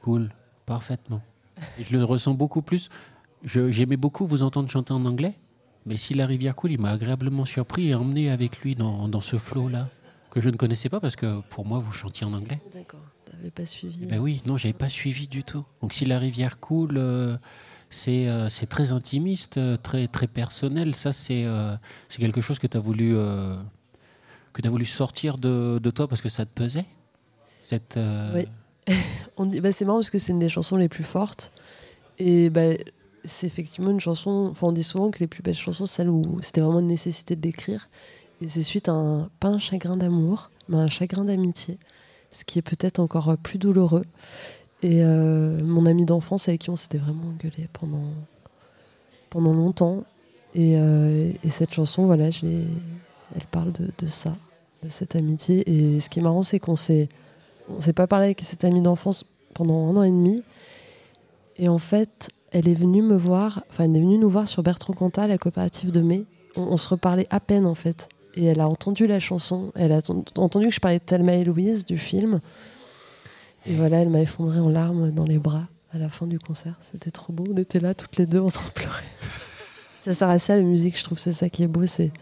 coule 0.00 0.30
parfaitement. 0.64 1.20
Et 1.78 1.84
je 1.84 1.94
le 1.94 2.02
ressens 2.02 2.32
beaucoup 2.32 2.62
plus. 2.62 2.88
J'aimais 3.44 3.98
beaucoup 3.98 4.26
vous 4.26 4.42
entendre 4.42 4.70
chanter 4.70 4.94
en 4.94 5.04
anglais, 5.04 5.34
mais 5.84 5.98
si 5.98 6.14
la 6.14 6.24
rivière 6.24 6.56
coule, 6.56 6.72
il 6.72 6.80
m'a 6.80 6.92
agréablement 6.92 7.44
surpris 7.44 7.88
et 7.88 7.94
emmené 7.94 8.30
avec 8.30 8.60
lui 8.60 8.74
dans, 8.74 9.06
dans 9.06 9.20
ce 9.20 9.36
flow-là, 9.36 9.90
que 10.30 10.40
je 10.40 10.48
ne 10.48 10.56
connaissais 10.56 10.88
pas 10.88 10.98
parce 10.98 11.14
que 11.14 11.42
pour 11.50 11.66
moi, 11.66 11.78
vous 11.78 11.92
chantiez 11.92 12.26
en 12.26 12.32
anglais. 12.32 12.62
D'accord, 12.72 13.04
t'avais 13.30 13.50
pas 13.50 13.66
suivi. 13.66 13.98
Eh 14.02 14.06
Ben 14.06 14.18
oui, 14.18 14.40
non, 14.46 14.56
j'avais 14.56 14.72
pas 14.72 14.88
suivi 14.88 15.28
du 15.28 15.44
tout. 15.44 15.64
Donc 15.82 15.92
si 15.92 16.06
la 16.06 16.18
rivière 16.18 16.58
coule, 16.58 16.96
euh, 16.96 17.36
c'est 17.90 18.28
euh, 18.28 18.48
c'est 18.48 18.66
très 18.66 18.92
intimiste, 18.92 19.58
euh, 19.58 19.76
très 19.76 20.08
très 20.08 20.26
personnel. 20.26 20.94
Ça, 20.94 21.12
c'est 21.12 21.44
euh, 21.44 21.74
quelque 22.10 22.40
chose 22.40 22.58
que 22.58 22.66
tu 22.66 22.76
as 22.76 22.80
voulu 22.80 23.16
tu 24.54 24.68
voulu 24.68 24.86
sortir 24.86 25.36
de, 25.36 25.78
toi 25.94 26.08
parce 26.08 26.20
que 26.20 26.28
ça 26.28 26.44
te 26.44 26.50
pesait. 26.50 26.86
Oui. 28.34 28.46
Bah, 29.38 29.70
c'est 29.70 29.84
marrant 29.84 29.98
parce 29.98 30.08
que 30.08 30.18
c'est 30.18 30.32
une 30.32 30.38
des 30.38 30.48
chansons 30.48 30.76
les 30.76 30.88
plus 30.88 31.04
fortes. 31.04 31.52
Et 32.18 32.48
bah, 32.48 32.72
c'est 33.26 33.46
effectivement 33.46 33.90
une 33.90 34.00
chanson. 34.00 34.54
On 34.62 34.72
dit 34.72 34.82
souvent 34.82 35.10
que 35.10 35.18
les 35.18 35.26
plus 35.26 35.42
belles 35.42 35.54
chansons, 35.54 35.84
celles 35.84 36.08
où 36.08 36.38
c'était 36.40 36.62
vraiment 36.62 36.78
une 36.78 36.86
nécessité 36.86 37.36
de 37.36 37.42
l'écrire. 37.42 37.90
Et 38.40 38.48
c'est 38.48 38.62
suite 38.62 38.88
à 38.88 38.92
un, 38.92 39.28
un 39.42 39.58
chagrin 39.58 39.98
d'amour, 39.98 40.50
mais 40.70 40.78
un 40.78 40.86
chagrin 40.86 41.24
d'amitié. 41.24 41.78
Ce 42.32 42.44
qui 42.44 42.58
est 42.58 42.62
peut-être 42.62 42.98
encore 42.98 43.36
plus 43.36 43.58
douloureux. 43.58 44.06
Et 44.82 45.02
euh, 45.02 45.62
mon 45.64 45.86
ami 45.86 46.04
d'enfance 46.04 46.48
avec 46.48 46.62
qui 46.62 46.70
on 46.70 46.76
s'était 46.76 46.98
vraiment 46.98 47.28
engueulé 47.28 47.68
pendant, 47.72 48.10
pendant 49.30 49.52
longtemps. 49.52 50.04
Et, 50.54 50.74
euh, 50.76 51.30
et 51.44 51.50
cette 51.50 51.72
chanson, 51.72 52.06
voilà, 52.06 52.26
elle 52.26 53.46
parle 53.50 53.72
de, 53.72 54.06
ça, 54.06 54.36
de 54.82 54.88
cette 54.88 55.16
amitié. 55.16 55.64
Et 55.70 56.00
ce 56.00 56.08
qui 56.08 56.18
est 56.18 56.22
marrant, 56.22 56.42
c'est 56.42 56.60
qu'on 56.60 56.76
s'est 56.76 57.08
on 57.68 57.80
s'est 57.80 57.92
pas 57.92 58.06
parlé 58.06 58.26
avec 58.26 58.42
cette 58.42 58.62
amie 58.62 58.80
d'enfance 58.80 59.24
pendant 59.52 59.88
un 59.88 59.96
an 59.96 60.02
et 60.04 60.10
demi. 60.10 60.42
Et 61.58 61.68
en 61.68 61.78
fait, 61.78 62.28
elle 62.52 62.68
est 62.68 62.74
venue 62.74 63.02
me 63.02 63.16
voir, 63.16 63.64
enfin, 63.70 63.84
elle 63.84 63.96
est 63.96 64.00
venue 64.00 64.18
nous 64.18 64.30
voir 64.30 64.46
sur 64.46 64.62
Bertrand 64.62 64.92
Cantat, 64.92 65.26
la 65.26 65.38
coopérative 65.38 65.90
de 65.90 66.00
mai. 66.00 66.24
On, 66.56 66.62
on 66.62 66.76
se 66.76 66.88
reparlait 66.88 67.26
à 67.30 67.40
peine, 67.40 67.66
en 67.66 67.74
fait. 67.74 68.08
Et 68.36 68.44
elle 68.44 68.60
a 68.60 68.68
entendu 68.68 69.06
la 69.06 69.18
chanson. 69.18 69.72
Elle 69.74 69.92
a 69.92 70.00
entendu 70.36 70.68
que 70.68 70.74
je 70.74 70.80
parlais 70.80 70.98
de 70.98 71.04
Thelma 71.04 71.34
et 71.34 71.44
Louise, 71.44 71.84
du 71.84 71.98
film. 71.98 72.40
Et 73.68 73.74
voilà, 73.74 73.98
elle 73.98 74.10
m'a 74.10 74.20
effondré 74.20 74.58
en 74.58 74.68
larmes 74.68 75.10
dans 75.10 75.24
les 75.24 75.38
bras 75.38 75.68
à 75.92 75.98
la 75.98 76.08
fin 76.08 76.26
du 76.26 76.38
concert. 76.38 76.76
C'était 76.80 77.10
trop 77.10 77.32
beau. 77.32 77.44
On 77.50 77.56
était 77.56 77.80
là, 77.80 77.94
toutes 77.94 78.16
les 78.16 78.26
deux, 78.26 78.40
en 78.40 78.50
train 78.50 78.68
de 78.68 78.72
pleurer. 78.72 79.04
ça 80.00 80.14
sert 80.14 80.28
à 80.28 80.38
ça, 80.38 80.56
la 80.56 80.62
musique. 80.62 80.98
Je 80.98 81.04
trouve 81.04 81.16
que 81.16 81.22
c'est 81.22 81.32
ça 81.32 81.48
qui 81.48 81.62
est 81.62 81.68
beau, 81.68 81.86
c'est 81.86 82.12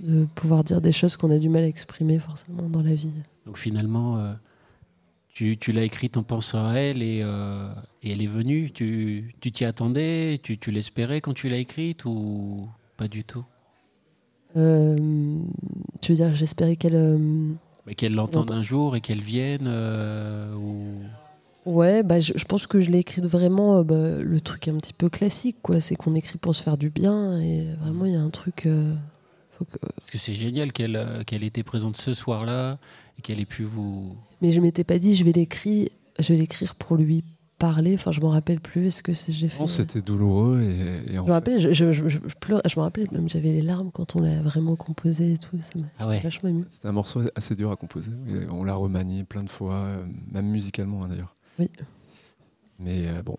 de 0.00 0.26
pouvoir 0.34 0.64
dire 0.64 0.80
des 0.80 0.92
choses 0.92 1.16
qu'on 1.16 1.30
a 1.30 1.38
du 1.38 1.48
mal 1.48 1.64
à 1.64 1.66
exprimer, 1.66 2.18
forcément, 2.18 2.68
dans 2.68 2.82
la 2.82 2.94
vie. 2.94 3.10
Donc 3.46 3.56
finalement, 3.56 4.18
euh, 4.18 4.34
tu, 5.28 5.56
tu 5.56 5.72
l'as 5.72 5.82
écrite 5.84 6.16
en 6.16 6.22
pensant 6.22 6.66
à 6.66 6.74
elle 6.74 7.02
et, 7.02 7.20
euh, 7.22 7.70
et 8.02 8.12
elle 8.12 8.22
est 8.22 8.26
venue. 8.26 8.70
Tu 8.70 9.34
tu 9.40 9.50
t'y 9.50 9.64
attendais, 9.64 10.38
tu, 10.42 10.58
tu 10.58 10.70
l'espérais 10.70 11.20
quand 11.20 11.32
tu 11.32 11.48
l'as 11.48 11.56
écrite 11.56 12.04
ou 12.04 12.68
pas 12.96 13.08
du 13.08 13.24
tout? 13.24 13.44
Euh, 14.56 15.38
tu 16.00 16.12
veux 16.12 16.16
dire, 16.16 16.34
j'espérais 16.34 16.76
qu'elle. 16.76 17.58
Mais 17.88 17.94
Qu'elle 17.94 18.14
l'entende 18.14 18.50
L'entend. 18.50 18.60
un 18.60 18.62
jour 18.62 18.94
et 18.96 19.00
qu'elle 19.00 19.20
vienne 19.22 19.64
euh, 19.66 20.54
ou... 20.54 20.84
Ouais, 21.66 22.02
bah, 22.02 22.20
je, 22.20 22.32
je 22.36 22.44
pense 22.44 22.66
que 22.66 22.80
je 22.80 22.90
l'ai 22.90 22.98
écrite 23.00 23.24
vraiment 23.26 23.78
euh, 23.78 23.82
bah, 23.82 24.22
le 24.22 24.40
truc 24.40 24.68
un 24.68 24.76
petit 24.76 24.92
peu 24.92 25.08
classique, 25.08 25.56
quoi. 25.62 25.80
C'est 25.80 25.96
qu'on 25.96 26.14
écrit 26.14 26.38
pour 26.38 26.54
se 26.54 26.62
faire 26.62 26.78
du 26.78 26.88
bien 26.90 27.40
et 27.40 27.64
vraiment 27.80 28.04
il 28.06 28.12
y 28.12 28.16
a 28.16 28.20
un 28.20 28.30
truc. 28.30 28.66
euh, 28.66 28.94
faut 29.58 29.64
que- 29.64 29.78
Parce 29.96 30.10
que 30.10 30.18
c'est 30.18 30.34
génial 30.34 30.72
qu'elle 30.72 31.24
qu'elle 31.26 31.42
ait 31.42 31.48
été 31.48 31.62
présente 31.62 31.96
ce 31.96 32.14
soir-là 32.14 32.78
et 33.18 33.22
qu'elle 33.22 33.40
ait 33.40 33.44
pu 33.46 33.64
vous. 33.64 34.14
Mais 34.40 34.52
je 34.52 34.60
m'étais 34.60 34.84
pas 34.84 34.98
dit 34.98 35.14
je 35.16 35.24
vais 35.24 35.32
l'écrire, 35.32 35.88
je 36.18 36.32
vais 36.32 36.38
l'écrire 36.38 36.74
pour 36.74 36.96
lui 36.96 37.24
parler. 37.58 37.94
Enfin, 37.94 38.12
je 38.12 38.20
me 38.20 38.26
rappelle 38.26 38.60
plus. 38.60 38.86
Est-ce 38.86 39.02
que 39.02 39.12
j'ai 39.12 39.48
fait 39.48 39.58
Non, 39.60 39.66
c'était 39.66 40.00
douloureux 40.00 40.60
et, 40.62 41.12
et 41.14 41.18
en 41.18 41.22
Je 41.24 41.26
me 41.26 41.26
fait, 41.26 41.32
rappelle, 41.32 41.60
je, 41.74 41.92
je, 41.92 42.08
je- 42.08 42.18
je 42.18 42.78
me 42.78 42.80
rappelle 42.80 43.08
même 43.12 43.28
j'avais 43.28 43.52
les 43.52 43.60
larmes 43.62 43.90
quand 43.92 44.16
on 44.16 44.20
l'a 44.20 44.40
vraiment 44.42 44.76
composé 44.76 45.32
et 45.32 45.38
tout. 45.38 45.58
Ça 45.60 45.78
m'a 45.78 45.86
Ah 45.98 46.08
ouais. 46.08 46.20
vachement 46.20 46.48
émue. 46.48 46.64
c'était 46.68 46.88
un 46.88 46.92
morceau 46.92 47.22
assez 47.34 47.54
dur 47.56 47.70
à 47.70 47.76
composer. 47.76 48.12
On 48.50 48.64
l'a 48.64 48.74
remanié 48.74 49.24
plein 49.24 49.42
de 49.42 49.50
fois, 49.50 49.74
euh, 49.74 50.04
même 50.32 50.46
musicalement 50.46 51.04
hein, 51.04 51.08
d'ailleurs. 51.08 51.34
Oui. 51.58 51.68
Mais 52.78 53.06
euh, 53.08 53.22
bon, 53.22 53.36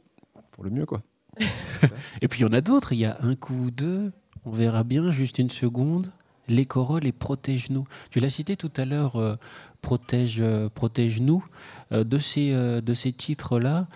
pour 0.52 0.64
le 0.64 0.70
mieux 0.70 0.86
quoi. 0.86 1.02
Et 2.22 2.28
puis 2.28 2.40
il 2.42 2.44
y 2.44 2.46
en 2.46 2.54
a 2.54 2.62
d'autres. 2.62 2.94
Il 2.94 3.00
y 3.00 3.06
a 3.06 3.18
un 3.22 3.36
coup 3.36 3.54
ou 3.66 3.72
deux. 3.72 4.12
On 4.46 4.52
verra 4.52 4.84
bien. 4.84 5.12
Juste 5.12 5.40
une 5.40 5.50
seconde. 5.50 6.12
Les 6.48 6.66
corolles 6.66 7.06
et 7.06 7.12
protège-nous. 7.12 7.86
Tu 8.10 8.20
l'as 8.20 8.32
cité 8.32 8.56
tout 8.58 8.72
à 8.76 8.84
l'heure. 8.86 9.16
euh, 9.18 9.36
protège, 9.82 10.40
euh, 10.42 10.70
protège-nous. 10.70 11.46
Euh, 11.92 12.04
de 12.04 12.18
ces 12.18 12.52
euh, 12.52 12.82
de 12.82 12.94
ces 12.94 13.12
titres-là, 13.12 13.88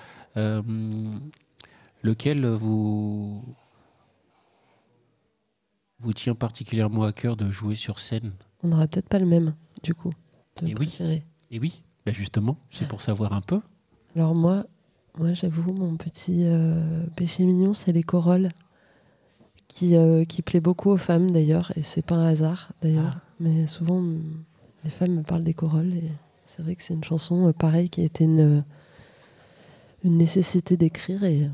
lequel 2.01 2.45
vous 2.47 3.43
vous 5.99 6.13
tient 6.13 6.35
particulièrement 6.35 7.03
à 7.03 7.13
cœur 7.13 7.35
de 7.35 7.49
jouer 7.49 7.75
sur 7.75 7.99
scène? 7.99 8.33
On 8.63 8.69
n'aura 8.69 8.87
peut-être 8.87 9.09
pas 9.09 9.19
le 9.19 9.25
même, 9.25 9.55
du 9.83 9.93
coup. 9.93 10.13
de 10.61 10.67
Eh 10.67 10.75
oui. 10.75 10.97
Et 11.51 11.59
oui, 11.59 11.83
ben 12.05 12.13
justement, 12.13 12.57
c'est 12.69 12.87
pour 12.87 13.01
savoir 13.01 13.33
un 13.33 13.41
peu. 13.41 13.61
Alors 14.15 14.35
moi, 14.35 14.65
moi 15.17 15.33
j'avoue, 15.33 15.71
mon 15.73 15.95
petit 15.97 16.45
euh, 16.45 17.05
péché 17.15 17.45
mignon, 17.45 17.73
c'est 17.73 17.91
les 17.91 18.03
corolles. 18.03 18.49
Qui, 19.69 19.95
euh, 19.95 20.23
qui 20.23 20.43
plaît 20.43 20.59
beaucoup 20.59 20.91
aux 20.91 20.97
femmes 20.97 21.31
d'ailleurs, 21.31 21.71
et 21.75 21.81
c'est 21.81 22.05
pas 22.05 22.13
un 22.13 22.27
hasard 22.27 22.73
d'ailleurs. 22.83 23.15
Ah. 23.17 23.21
Mais 23.39 23.65
souvent, 23.65 24.03
les 24.83 24.89
femmes 24.89 25.13
me 25.15 25.23
parlent 25.23 25.43
des 25.43 25.53
corolles, 25.53 25.93
et 25.93 26.11
c'est 26.47 26.61
vrai 26.61 26.75
que 26.75 26.83
c'est 26.83 26.93
une 26.93 27.03
chanson 27.03 27.47
euh, 27.47 27.53
pareille 27.53 27.89
qui 27.89 28.01
a 28.01 28.05
été 28.05 28.23
une, 28.25 28.63
une 30.03 30.17
nécessité 30.17 30.77
d'écrire. 30.77 31.23
Et 31.23 31.49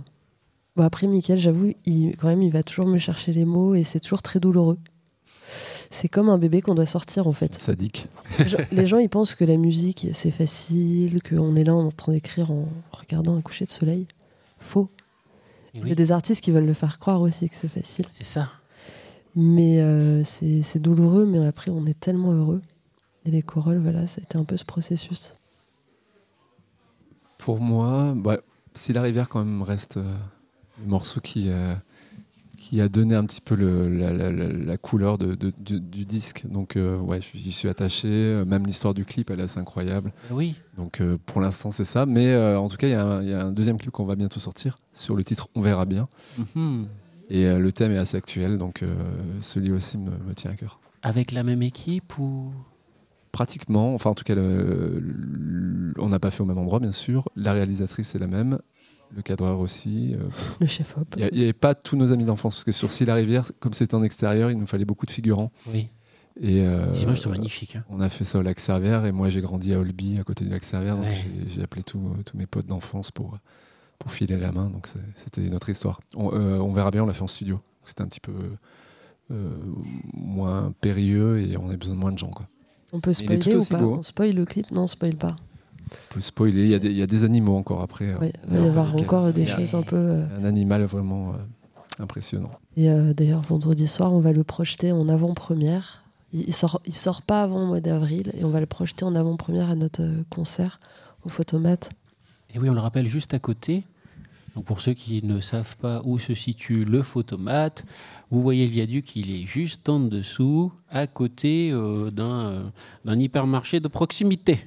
bon, 0.75 0.83
après, 0.83 1.07
Mickaël, 1.07 1.39
j'avoue, 1.39 1.73
il, 1.85 2.15
quand 2.17 2.27
même, 2.27 2.41
il 2.41 2.51
va 2.51 2.63
toujours 2.63 2.87
me 2.87 2.97
chercher 2.97 3.31
les 3.33 3.45
mots, 3.45 3.75
et 3.75 3.83
c'est 3.83 3.99
toujours 3.99 4.21
très 4.21 4.39
douloureux. 4.39 4.77
C'est 5.91 6.07
comme 6.07 6.29
un 6.29 6.37
bébé 6.37 6.61
qu'on 6.61 6.75
doit 6.75 6.85
sortir 6.85 7.25
en 7.25 7.33
fait. 7.33 7.55
Sadique. 7.59 8.07
Les 8.71 8.85
gens- 8.85 8.99
ils 8.99 9.09
pensent 9.09 9.33
que 9.33 9.43
la 9.43 9.57
musique, 9.57 10.07
c'est 10.13 10.29
facile, 10.29 11.23
qu'on 11.23 11.55
est 11.55 11.63
là 11.63 11.73
en 11.73 11.89
train 11.89 12.11
d'écrire 12.11 12.51
en 12.51 12.67
regardant 12.91 13.35
un 13.35 13.41
coucher 13.41 13.65
de 13.65 13.71
soleil. 13.71 14.05
Faux. 14.59 14.89
Et 15.73 15.79
Il 15.79 15.87
y 15.87 15.91
a 15.91 15.95
des 15.95 16.11
artistes 16.11 16.43
qui 16.43 16.51
veulent 16.51 16.67
le 16.67 16.73
faire 16.75 16.99
croire 16.99 17.21
aussi 17.21 17.49
que 17.49 17.55
c'est 17.59 17.67
facile. 17.69 18.05
c'est 18.11 18.23
ça. 18.23 18.49
Mais 19.35 19.79
euh, 19.81 20.23
c'est 20.25 20.61
c'est 20.63 20.79
douloureux, 20.79 21.25
mais 21.25 21.43
après, 21.47 21.71
on 21.71 21.85
est 21.87 21.99
tellement 21.99 22.33
heureux. 22.33 22.61
Et 23.25 23.31
les 23.31 23.41
corolles, 23.41 23.79
voilà, 23.79 24.07
ça 24.07 24.21
a 24.21 24.23
été 24.23 24.37
un 24.37 24.43
peu 24.45 24.57
ce 24.57 24.65
processus. 24.65 25.35
Pour 27.37 27.59
moi, 27.59 28.13
bah, 28.15 28.37
si 28.73 28.93
la 28.93 29.01
rivière 29.01 29.29
quand 29.29 29.43
même 29.43 29.61
reste 29.61 29.97
euh, 29.97 30.15
le 30.81 30.87
morceau 30.87 31.21
qui, 31.21 31.49
euh, 31.49 31.75
qui 32.57 32.81
a 32.81 32.89
donné 32.89 33.15
un 33.15 33.25
petit 33.25 33.41
peu 33.41 33.55
le- 33.55 33.87
la, 33.87 34.11
la- 34.13 34.31
la- 34.31 34.49
la 34.51 34.77
couleur 34.77 35.17
de- 35.17 35.35
de- 35.35 35.51
du, 35.57 35.79
du 35.79 36.05
disque. 36.05 36.45
Donc 36.49 36.75
euh, 36.75 36.97
ouais, 36.97 37.21
je- 37.21 37.37
j'y 37.37 37.51
suis 37.51 37.69
attaché. 37.69 38.43
Même 38.45 38.65
l'histoire 38.65 38.93
du 38.93 39.05
clip, 39.05 39.29
elle 39.29 39.39
est 39.39 39.43
assez 39.43 39.59
incroyable. 39.59 40.11
Ben 40.29 40.35
oui, 40.35 40.55
Donc 40.77 40.99
euh, 41.01 41.17
pour 41.25 41.39
l'instant 41.41 41.71
c'est 41.71 41.85
ça. 41.85 42.05
Mais 42.05 42.27
euh, 42.27 42.59
en 42.59 42.67
tout 42.67 42.77
cas, 42.77 42.87
il 42.87 42.91
y, 42.91 42.93
a 42.93 43.05
un- 43.05 43.21
il 43.21 43.29
y 43.29 43.33
a 43.33 43.45
un 43.45 43.51
deuxième 43.51 43.77
clip 43.77 43.91
qu'on 43.91 44.05
va 44.05 44.15
bientôt 44.15 44.39
sortir 44.39 44.77
sur 44.93 45.15
le 45.15 45.23
titre 45.23 45.47
On 45.55 45.61
verra 45.61 45.85
bien. 45.85 46.07
Mhm. 46.55 46.87
Et 47.29 47.45
euh, 47.45 47.59
le 47.59 47.71
thème 47.71 47.91
est 47.93 47.97
assez 47.97 48.17
actuel, 48.17 48.57
donc 48.57 48.81
euh, 48.83 48.93
celui 49.41 49.71
aussi 49.71 49.97
me, 49.97 50.11
me 50.11 50.33
tient 50.33 50.51
à 50.51 50.55
cœur. 50.55 50.79
Avec 51.03 51.31
la 51.31 51.43
même 51.43 51.61
équipe 51.61 52.17
ou 52.17 52.51
Pratiquement, 53.31 53.93
enfin 53.93 54.09
en 54.09 54.15
tout 54.15 54.23
cas, 54.23 54.35
le- 54.35 54.99
le- 54.99 55.93
on 55.99 56.09
n'a 56.09 56.19
pas 56.19 56.31
fait 56.31 56.41
au 56.41 56.45
même 56.45 56.57
endroit 56.57 56.79
bien 56.79 56.91
sûr. 56.91 57.29
La 57.35 57.53
réalisatrice 57.53 58.15
est 58.15 58.19
la 58.19 58.27
même, 58.27 58.59
le 59.15 59.21
cadreur 59.21 59.59
aussi. 59.59 60.15
euh, 60.15 60.29
Le 60.59 60.65
chef-op. 60.67 61.15
Il 61.17 61.29
n'y 61.37 61.43
avait 61.43 61.53
pas 61.53 61.75
tous 61.75 61.95
nos 61.95 62.11
amis 62.11 62.25
d'enfance, 62.25 62.55
parce 62.55 62.63
que 62.63 62.71
sur 62.71 62.91
Si 62.91 63.05
la 63.05 63.13
rivière, 63.15 63.51
comme 63.59 63.73
c'était 63.73 63.95
en 63.95 64.01
extérieur, 64.03 64.49
il 64.51 64.57
nous 64.57 64.65
fallait 64.67 64.85
beaucoup 64.85 65.05
de 65.05 65.11
figurants. 65.11 65.51
Oui, 65.71 65.89
Et, 66.41 66.61
euh, 66.61 66.91
les 66.93 67.03
images 67.03 67.21
sont 67.21 67.29
magnifiques. 67.29 67.75
hein. 67.75 67.83
On 67.89 67.99
a 68.01 68.09
fait 68.09 68.23
ça 68.25 68.39
au 68.39 68.41
lac 68.41 68.59
Servère, 68.59 69.05
et 69.05 69.11
moi 69.11 69.29
j'ai 69.29 69.41
grandi 69.41 69.73
à 69.73 69.79
Olby, 69.79 70.17
à 70.19 70.23
côté 70.23 70.43
du 70.45 70.49
lac 70.51 70.63
Servère, 70.63 70.95
donc 70.95 71.05
Ouais. 71.05 71.13
j'ai- 71.15 71.51
j'ai 71.53 71.61
appelé 71.61 71.83
tous 71.83 71.99
tous 72.25 72.35
mes 72.37 72.45
potes 72.47 72.65
d'enfance 72.65 73.11
pour, 73.11 73.37
pour 73.99 74.11
filer 74.11 74.37
la 74.37 74.51
main, 74.51 74.69
donc 74.69 74.87
c'est- 74.87 74.99
c'était 75.15 75.41
notre 75.49 75.69
histoire. 75.69 75.99
On, 76.15 76.31
euh, 76.33 76.57
on 76.59 76.71
verra 76.73 76.89
bien, 76.91 77.03
on 77.03 77.05
l'a 77.05 77.13
fait 77.13 77.23
en 77.23 77.27
studio. 77.27 77.59
C'était 77.85 78.01
un 78.03 78.07
petit 78.07 78.19
peu 78.21 78.31
euh, 79.31 79.49
moins 80.13 80.73
périlleux 80.81 81.39
et 81.41 81.55
on 81.57 81.67
avait 81.67 81.77
besoin 81.77 81.93
de 81.95 81.99
moins 81.99 82.11
de 82.11 82.17
gens. 82.17 82.31
Quoi. 82.31 82.47
On 82.93 82.99
peut 82.99 83.11
il 83.19 83.31
est 83.31 83.37
tout 83.39 83.41
spoiler 83.41 83.57
ou 83.57 83.65
pas 83.65 83.77
beau, 83.79 83.93
hein. 83.93 83.97
On 83.99 84.03
spoil 84.03 84.33
le 84.33 84.45
clip 84.45 84.71
Non, 84.71 84.83
on 84.83 84.87
spoil 84.87 85.15
pas. 85.15 85.35
On 85.91 86.13
peut 86.13 86.21
spoiler, 86.21 86.63
il 86.65 86.69
y, 86.69 86.75
a 86.75 86.79
des- 86.79 86.89
il 86.89 86.97
y 86.97 87.01
a 87.01 87.07
des 87.07 87.23
animaux 87.23 87.55
encore 87.55 87.81
après. 87.81 88.13
Ouais, 88.15 88.31
il 88.47 88.53
va 88.57 88.65
y 88.65 88.67
avoir 88.67 88.95
encore 88.95 89.33
des 89.33 89.45
choses 89.47 89.73
un 89.73 89.81
peu. 89.81 89.95
euh, 89.95 90.25
Un 90.39 90.43
animal 90.43 90.83
vraiment 90.83 91.29
euh, 91.29 91.37
impressionnant. 92.03 92.51
Et 92.77 92.89
euh, 92.91 93.13
d'ailleurs, 93.13 93.41
vendredi 93.41 93.87
soir, 93.87 94.13
on 94.13 94.19
va 94.19 94.31
le 94.31 94.43
projeter 94.43 94.91
en 94.91 95.07
avant-première. 95.09 96.03
Il, 96.31 96.41
il 96.47 96.53
sort, 96.53 96.79
il 96.85 96.93
sort 96.95 97.21
pas 97.23 97.41
avant 97.43 97.59
le 97.61 97.65
mois 97.65 97.79
d'avril 97.81 98.31
et 98.37 98.43
on 98.45 98.49
va 98.49 98.59
le 98.59 98.65
projeter 98.67 99.03
en 99.03 99.15
avant-première 99.15 99.69
à 99.69 99.75
notre 99.75 100.03
concert 100.29 100.79
au 101.25 101.29
Photomate. 101.29 101.89
Et 102.53 102.59
oui, 102.59 102.69
on 102.69 102.73
le 102.73 102.81
rappelle 102.81 103.07
juste 103.07 103.33
à 103.33 103.39
côté. 103.39 103.83
Donc 104.59 104.65
pour 104.65 104.81
ceux 104.81 104.93
qui 104.93 105.23
ne 105.23 105.39
savent 105.39 105.77
pas 105.77 106.01
où 106.03 106.19
se 106.19 106.33
situe 106.33 106.83
le 106.83 107.01
photomate, 107.01 107.85
vous 108.29 108.41
voyez 108.41 108.65
le 108.65 108.71
viaduc, 108.73 109.15
il 109.15 109.31
est 109.31 109.45
juste 109.45 109.87
en 109.87 110.01
dessous, 110.01 110.73
à 110.89 111.07
côté 111.07 111.71
euh, 111.71 112.11
d'un 112.11 112.47
euh, 112.47 112.63
d'un 113.05 113.17
hypermarché 113.17 113.79
de 113.79 113.87
proximité. 113.87 114.59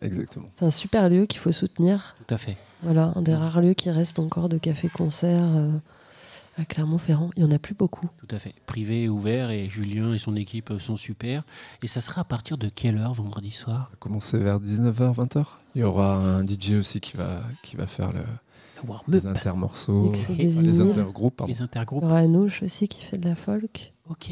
Exactement. 0.00 0.48
C'est 0.58 0.64
un 0.64 0.70
super 0.70 1.10
lieu 1.10 1.26
qu'il 1.26 1.40
faut 1.40 1.52
soutenir. 1.52 2.16
Tout 2.26 2.34
à 2.34 2.38
fait. 2.38 2.56
Voilà, 2.82 3.12
un 3.16 3.20
des 3.20 3.34
rares 3.34 3.60
lieux 3.60 3.74
qui 3.74 3.90
reste 3.90 4.18
encore 4.18 4.48
de 4.48 4.56
café-concert 4.56 5.44
euh, 5.44 5.72
à 6.56 6.64
Clermont-Ferrand. 6.64 7.28
Il 7.36 7.42
y 7.42 7.44
en 7.44 7.50
a 7.50 7.58
plus 7.58 7.74
beaucoup. 7.74 8.08
Tout 8.16 8.34
à 8.34 8.38
fait. 8.38 8.54
Privé, 8.64 9.10
ouvert, 9.10 9.50
et 9.50 9.68
Julien 9.68 10.14
et 10.14 10.18
son 10.18 10.36
équipe 10.36 10.72
sont 10.78 10.96
super. 10.96 11.44
Et 11.82 11.86
ça 11.86 12.00
sera 12.00 12.22
à 12.22 12.24
partir 12.24 12.56
de 12.56 12.70
quelle 12.70 12.96
heure 12.96 13.12
vendredi 13.12 13.50
soir? 13.50 13.88
On 13.88 13.90
va 13.90 13.96
commencer 13.98 14.38
vers 14.38 14.58
19h, 14.58 15.16
20h. 15.16 15.44
Il 15.74 15.82
y 15.82 15.84
aura 15.84 16.16
un 16.16 16.46
DJ 16.46 16.76
aussi 16.78 17.00
qui 17.00 17.14
va, 17.18 17.42
qui 17.62 17.76
va 17.76 17.86
faire 17.86 18.10
le, 18.14 18.22
les 19.08 19.26
intermorceaux, 19.26 20.10
enfin, 20.10 20.34
les 20.38 20.80
intergroupes. 20.80 21.42
les 21.46 21.54
Il 21.58 21.62
intergroupes. 21.62 22.02
y 22.02 22.06
aura 22.06 22.18
Anouche 22.18 22.62
aussi 22.62 22.88
qui 22.88 23.04
fait 23.04 23.18
de 23.18 23.28
la 23.28 23.34
folk. 23.34 23.92
Ok. 24.10 24.30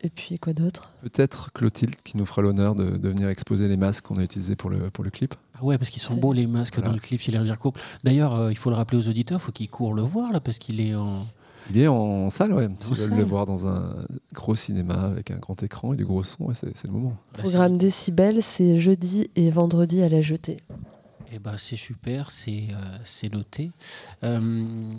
Et 0.00 0.10
puis 0.10 0.38
quoi 0.38 0.52
d'autre? 0.52 0.92
Peut-être 1.02 1.52
Clotilde 1.52 1.96
qui 2.04 2.16
nous 2.16 2.24
fera 2.24 2.40
l'honneur 2.42 2.76
de, 2.76 2.96
de 2.96 3.08
venir 3.08 3.28
exposer 3.28 3.66
les 3.66 3.76
masques 3.76 4.04
qu'on 4.06 4.14
a 4.14 4.22
utilisés 4.22 4.54
pour 4.54 4.70
le, 4.70 4.90
pour 4.90 5.02
le 5.02 5.10
clip. 5.10 5.34
Ah 5.58 5.64
ouais, 5.64 5.76
parce 5.76 5.90
qu'ils 5.90 6.00
sont 6.02 6.14
beaux 6.14 6.32
les 6.32 6.46
masques 6.46 6.74
Voilà. 6.76 6.90
dans 6.90 6.94
le 6.94 7.00
clip, 7.00 7.20
c'est 7.20 7.32
l'air 7.32 7.42
dire 7.42 7.58
couple. 7.58 7.80
D'ailleurs, 8.04 8.34
euh, 8.34 8.50
il 8.52 8.56
faut 8.56 8.70
le 8.70 8.76
rappeler 8.76 8.98
aux 8.98 9.08
auditeurs, 9.08 9.40
il 9.40 9.44
faut 9.44 9.50
qu'ils 9.50 9.68
courent 9.68 9.94
le 9.94 10.02
voir 10.02 10.30
là, 10.32 10.38
parce 10.38 10.58
qu'il 10.58 10.80
est 10.80 10.94
en. 10.94 11.26
Il 11.70 11.78
est 11.80 11.88
en 11.88 12.30
salle, 12.30 12.52
ouais. 12.54 12.68
S'ils 12.78 12.94
veulent 12.96 13.08
salle. 13.08 13.18
le 13.18 13.24
voir 13.24 13.44
dans 13.44 13.66
un 13.66 13.92
gros 14.32 14.54
cinéma 14.54 15.02
avec 15.02 15.32
un 15.32 15.36
grand 15.38 15.60
écran 15.64 15.92
et 15.92 15.96
du 15.96 16.04
gros 16.06 16.22
son, 16.22 16.44
ouais, 16.44 16.54
c'est 16.54 16.84
le 16.86 16.92
moment. 16.92 17.16
Bah, 17.34 17.42
Programme 17.42 17.76
Décibel, 17.76 18.40
c'est 18.42 18.78
jeudi 18.78 19.28
et 19.34 19.50
vendredi 19.50 20.00
à 20.02 20.08
la 20.08 20.22
jetée. 20.22 20.58
Eh 21.30 21.38
ben, 21.38 21.58
c'est 21.58 21.76
super, 21.76 22.30
c'est 22.30 22.68
euh, 22.70 23.28
noté. 23.32 23.70
Euh, 24.24 24.90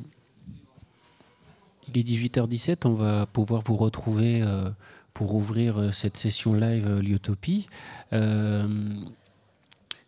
il 1.88 1.98
est 1.98 2.04
18h17, 2.04 2.86
on 2.86 2.94
va 2.94 3.26
pouvoir 3.26 3.64
vous 3.66 3.76
retrouver 3.76 4.44
euh, 4.44 4.70
pour 5.16 5.34
ouvrir 5.34 5.80
euh, 5.80 5.92
cette 5.92 6.18
session 6.18 6.54
live 6.54 7.00
Lyotopie. 7.00 7.68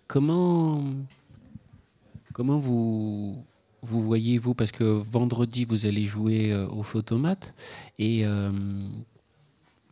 Comment 0.07 0.83
comment 2.33 2.59
vous 2.59 3.43
vous 3.81 4.03
voyez 4.03 4.37
vous 4.37 4.53
parce 4.53 4.71
que 4.71 4.83
vendredi 4.83 5.65
vous 5.65 5.85
allez 5.85 6.03
jouer 6.03 6.53
au 6.53 6.83
photomate 6.83 7.55
et 7.97 8.25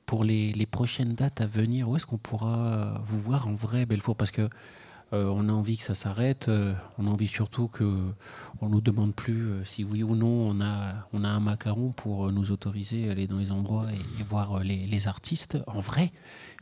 pour 0.05 0.23
les, 0.23 0.51
les 0.51 0.65
prochaines 0.65 1.13
dates 1.15 1.39
à 1.39 1.45
venir, 1.45 1.89
où 1.89 1.95
est-ce 1.95 2.05
qu'on 2.05 2.17
pourra 2.17 3.01
vous 3.03 3.19
voir 3.19 3.47
en 3.47 3.53
vrai, 3.53 3.85
Belfour? 3.85 4.15
Parce 4.15 4.31
que 4.31 4.49
on 5.11 5.49
a 5.49 5.51
envie 5.51 5.77
que 5.77 5.83
ça 5.83 5.95
s'arrête. 5.95 6.49
euh, 6.49 6.73
on 6.97 7.07
a 7.07 7.09
envie 7.09 7.27
surtout 7.27 7.67
que 7.67 8.13
on 8.61 8.69
nous 8.69 8.81
demande 8.81 9.13
plus 9.15 9.49
euh, 9.49 9.65
si 9.65 9.83
oui 9.83 10.03
ou 10.03 10.15
non 10.15 10.27
on 10.27 10.61
a 10.61 11.07
on 11.13 11.23
a 11.23 11.29
un 11.29 11.39
macaron 11.39 11.91
pour 11.91 12.27
euh, 12.27 12.31
nous 12.31 12.51
autoriser 12.51 13.07
à 13.07 13.11
aller 13.11 13.27
dans 13.27 13.37
les 13.37 13.51
endroits 13.51 13.87
et, 13.91 14.23
voir 14.23 14.59
euh, 14.59 14.63
les, 14.63 15.07
artistes 15.07 15.57
en 15.67 15.79
vrai 15.79 16.11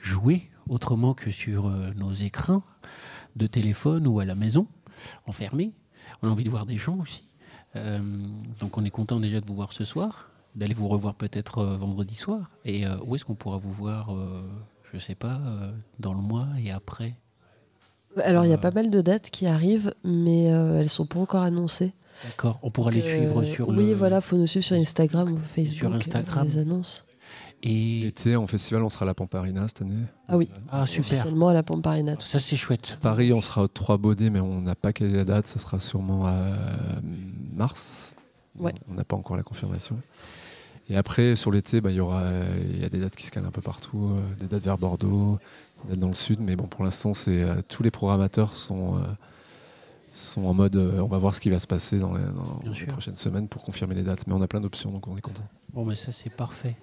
jouer 0.02 0.50
autrement 0.70 1.14
que 1.14 1.32
sur 1.32 1.68
euh, 1.68 1.92
nos 1.96 2.14
écrans 2.14 2.64
de 3.36 3.48
téléphone 3.48 4.08
ou 4.08 4.20
à 4.20 4.26
la 4.26 4.36
maison 4.36 4.68
enfermés. 5.26 5.74
On 6.22 6.28
a 6.28 6.32
envie 6.32 6.44
de 6.44 6.50
voir 6.50 6.66
des 6.66 6.78
gens 6.78 6.98
aussi. 6.98 7.24
Euh, 7.76 8.00
donc 8.60 8.78
on 8.78 8.86
est 8.86 8.90
content 8.90 9.20
déjà 9.20 9.42
de 9.42 9.46
vous 9.46 9.56
voir 9.56 9.72
ce 9.74 9.86
soir, 9.86 10.30
d'aller 10.56 10.74
vous 10.74 10.88
revoir 10.88 11.16
peut-être 11.16 11.60
euh, 11.60 11.78
vendredi 11.78 12.16
soir. 12.16 12.52
Et 12.66 12.86
euh, 12.86 12.98
où 13.06 13.16
est-ce 13.16 13.26
qu'on 13.26 13.36
pourra 13.36 13.58
vous 13.58 13.74
voir 13.74 14.16
euh, 14.16 14.44
Je 14.94 15.00
sais 15.00 15.16
pas, 15.16 15.40
euh, 15.46 15.72
dans 16.00 16.14
le 16.14 16.22
mois 16.22 16.48
et 16.60 16.72
après? 16.72 17.16
Alors, 18.24 18.46
il 18.46 18.50
y 18.50 18.54
a 18.54 18.56
Euh, 18.56 18.58
pas 18.60 18.72
mal 18.72 18.90
de 18.90 19.02
dates 19.02 19.30
qui 19.30 19.46
arrivent, 19.48 19.94
mais 20.04 20.52
euh, 20.52 20.80
elles 20.80 20.90
sont 20.90 21.06
pas 21.06 21.20
encore 21.20 21.44
annoncées. 21.44 21.94
D'accord. 22.26 22.60
On 22.64 22.72
pourra 22.72 22.92
les 22.92 23.02
Euh, 23.02 23.18
suivre 23.18 23.44
sur 23.44 23.70
Oui, 23.70 23.90
le. 23.90 23.94
voilà, 23.94 24.22
faut 24.22 24.38
nous 24.38 24.48
suivre 24.48 24.66
sur 24.66 24.76
Instagram 24.76 25.34
ou 25.34 25.38
Facebook. 25.56 25.78
Sur 25.80 25.92
euh, 25.92 25.98
Instagram. 25.98 26.48
Les 26.48 26.58
annonces. 26.58 27.06
Et 27.64 28.02
L'été, 28.04 28.36
en 28.36 28.46
festival, 28.48 28.84
on 28.84 28.90
sera 28.90 29.04
à 29.04 29.08
la 29.08 29.14
Pamparina 29.16 29.68
cette 29.68 29.82
année. 29.82 29.96
Ah 30.28 30.38
oui. 30.38 30.48
ah 30.72 30.86
super. 30.86 31.06
Officiellement 31.12 31.50
à 31.50 31.54
la 31.54 31.64
Pamparina. 31.64 32.16
tout 32.16 32.28
Ça 32.28 32.40
c'est 32.40 32.56
chouette. 32.56 32.98
Paris, 33.02 33.34
on 33.34 33.42
sera 33.42 33.64
aux 33.64 33.68
Trois 33.68 33.98
Baudets, 33.98 34.30
mais 34.30 34.40
on 34.40 34.62
n'a 34.62 34.76
pas 34.76 34.94
quelle 34.94 35.10
est 35.14 35.18
la 35.18 35.26
date. 35.26 35.48
Ça 35.48 35.58
sera 35.60 35.80
sûrement 35.80 36.28
à 36.28 36.36
mars. 37.56 38.14
Ouais. 38.60 38.74
On 38.90 38.94
n'a 38.94 39.04
pas 39.04 39.16
encore 39.16 39.38
la 39.38 39.44
confirmation. 39.44 39.98
Et 40.90 40.96
après, 40.96 41.36
sur 41.36 41.52
l'été, 41.52 41.82
bah, 41.82 41.92
il 41.92 41.98
y 41.98 42.00
aura, 42.00 42.24
il 42.62 42.80
y 42.82 42.86
a 42.86 42.90
des 42.90 43.00
dates 43.00 43.16
qui 43.16 43.26
se 43.26 43.32
calent 43.32 43.46
un 43.46 43.52
peu 43.52 43.62
partout, 43.62 44.12
euh, 44.14 44.22
des 44.40 44.48
dates 44.48 44.64
vers 44.64 44.78
Bordeaux, 44.78 45.38
dates 45.90 46.00
dans 46.00 46.08
le 46.08 46.14
sud. 46.14 46.40
Mais 46.40 46.56
bon, 46.56 46.68
pour 46.68 46.84
l'instant, 46.84 47.14
c'est 47.14 47.42
euh, 47.42 47.62
tous 47.68 47.84
les 47.84 47.92
programmateurs 47.92 48.54
sont 48.54 48.98
euh, 48.98 49.02
sont 50.18 50.46
en 50.46 50.54
mode, 50.54 50.76
euh, 50.76 51.00
on 51.00 51.08
va 51.08 51.18
voir 51.18 51.36
ce 51.36 51.40
qui 51.40 51.50
va 51.50 51.60
se 51.60 51.68
passer 51.68 52.00
dans 52.00 52.14
les, 52.14 52.24
dans 52.24 52.62
prochaines 52.88 53.18
semaines 53.18 53.48
pour 53.48 53.64
confirmer 53.64 53.96
les 53.96 54.04
dates. 54.04 54.26
Mais 54.28 54.34
on 54.34 54.42
a 54.42 54.48
plein 54.48 54.62
d'options, 54.62 54.92
donc 54.92 55.08
on 55.08 55.16
est 55.16 55.22
content. 55.22 55.48
Bon, 55.74 55.86
mais 55.86 55.96
ça 55.96 56.12
c'est 56.12 56.32
parfait. 56.32 56.76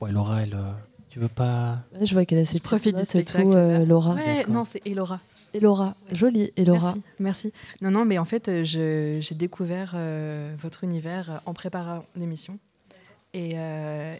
Ouais, 0.00 0.12
Laura, 0.12 0.42
elle, 0.42 0.54
euh, 0.54 0.72
tu 1.10 1.20
veux 1.20 1.28
pas 1.28 1.80
Ouais, 1.94 2.06
je 2.06 2.14
vois 2.14 2.24
qu'elle 2.24 2.38
a 2.38 2.44
ses 2.44 2.58
Je 2.58 2.62
profite 2.62 2.96
petites 2.96 3.16
du 3.16 3.22
spectacle. 3.22 3.44
tout, 3.44 3.54
euh. 3.54 3.84
Laura. 3.84 4.14
Ouais, 4.14 4.44
non, 4.48 4.64
c'est 4.64 4.80
Elora. 4.86 5.20
Et 5.52 5.60
Laura, 5.60 5.96
jolie. 6.12 6.52
Et 6.56 6.64
Laura. 6.64 6.94
Merci, 6.94 7.02
merci. 7.18 7.52
Non, 7.82 7.90
non, 7.90 8.04
mais 8.04 8.18
en 8.18 8.24
fait, 8.24 8.62
j'ai 8.62 9.20
découvert 9.34 9.92
euh, 9.94 10.54
votre 10.58 10.84
univers 10.84 11.40
en 11.44 11.52
préparant 11.54 12.04
l'émission. 12.16 12.58
Et, 13.34 13.52
euh, 13.56 14.14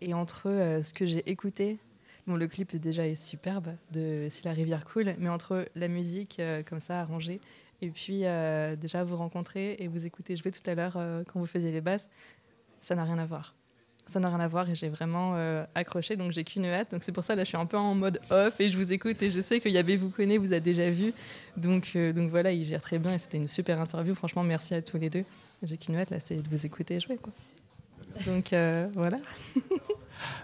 et 0.00 0.14
entre 0.14 0.48
euh, 0.48 0.82
ce 0.82 0.92
que 0.92 1.06
j'ai 1.06 1.28
écouté, 1.30 1.78
bon, 2.26 2.36
le 2.36 2.46
clip 2.46 2.76
déjà 2.76 3.06
est 3.06 3.14
superbe 3.14 3.74
de 3.92 4.28
Si 4.30 4.44
la 4.44 4.52
rivière 4.52 4.84
coule, 4.84 5.14
mais 5.18 5.28
entre 5.28 5.66
la 5.74 5.88
musique 5.88 6.38
euh, 6.40 6.62
comme 6.62 6.80
ça 6.80 7.00
arrangée 7.00 7.40
et 7.82 7.88
puis 7.88 8.20
euh, 8.24 8.76
déjà 8.76 9.04
vous 9.04 9.16
rencontrer 9.16 9.76
et 9.78 9.88
vous 9.88 10.06
écouter 10.06 10.36
jouer 10.36 10.50
tout 10.50 10.68
à 10.70 10.74
l'heure 10.74 10.94
euh, 10.96 11.22
quand 11.26 11.38
vous 11.40 11.46
faisiez 11.46 11.72
les 11.72 11.80
basses, 11.80 12.08
ça 12.80 12.94
n'a 12.94 13.04
rien 13.04 13.18
à 13.18 13.26
voir. 13.26 13.54
Ça 14.06 14.20
n'a 14.20 14.28
rien 14.28 14.40
à 14.40 14.48
voir 14.48 14.68
et 14.68 14.74
j'ai 14.74 14.90
vraiment 14.90 15.34
accroché, 15.74 16.16
donc 16.16 16.30
j'ai 16.30 16.44
qu'une 16.44 16.66
hâte. 16.66 16.90
Donc 16.90 17.02
c'est 17.02 17.10
pour 17.10 17.24
ça 17.24 17.34
là, 17.34 17.42
je 17.42 17.48
suis 17.48 17.56
un 17.56 17.64
peu 17.64 17.78
en 17.78 17.94
mode 17.94 18.20
off 18.28 18.60
et 18.60 18.68
je 18.68 18.76
vous 18.76 18.92
écoute 18.92 19.22
et 19.22 19.30
je 19.30 19.40
sais 19.40 19.60
que 19.60 19.68
Yabé 19.70 19.96
vous 19.96 20.10
connaît, 20.10 20.36
vous 20.36 20.52
a 20.52 20.60
déjà 20.60 20.90
vu. 20.90 21.14
Donc, 21.56 21.96
donc 21.96 22.28
voilà, 22.28 22.52
il 22.52 22.66
gère 22.66 22.82
très 22.82 22.98
bien 22.98 23.14
et 23.14 23.18
c'était 23.18 23.38
une 23.38 23.46
super 23.46 23.80
interview. 23.80 24.14
Franchement, 24.14 24.42
merci 24.42 24.74
à 24.74 24.82
tous 24.82 24.98
les 24.98 25.08
deux. 25.08 25.24
J'ai 25.62 25.78
qu'une 25.78 25.96
hâte 25.96 26.10
là, 26.10 26.20
c'est 26.20 26.36
de 26.36 26.48
vous 26.50 26.66
écouter 26.66 27.00
jouer 27.00 27.16
quoi. 27.16 27.32
Donc 28.26 28.52
euh, 28.52 28.88
voilà. 28.94 29.18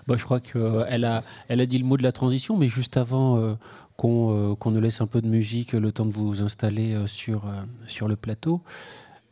Bah, 0.06 0.16
je 0.18 0.24
crois 0.24 0.40
qu'elle 0.40 1.04
a, 1.04 1.20
elle 1.48 1.60
a 1.60 1.66
dit 1.66 1.78
le 1.78 1.84
mot 1.86 1.96
de 1.96 2.02
la 2.02 2.12
transition, 2.12 2.56
mais 2.56 2.68
juste 2.68 2.96
avant 2.96 3.38
euh, 3.38 3.54
qu'on 3.96 4.52
euh, 4.52 4.54
qu'on 4.54 4.72
nous 4.72 4.80
laisse 4.80 5.00
un 5.00 5.06
peu 5.06 5.22
de 5.22 5.28
musique, 5.28 5.72
le 5.72 5.92
temps 5.92 6.04
de 6.04 6.12
vous 6.12 6.42
installer 6.42 6.92
euh, 6.92 7.06
sur, 7.06 7.46
euh, 7.46 7.62
sur 7.86 8.08
le 8.08 8.16
plateau, 8.16 8.60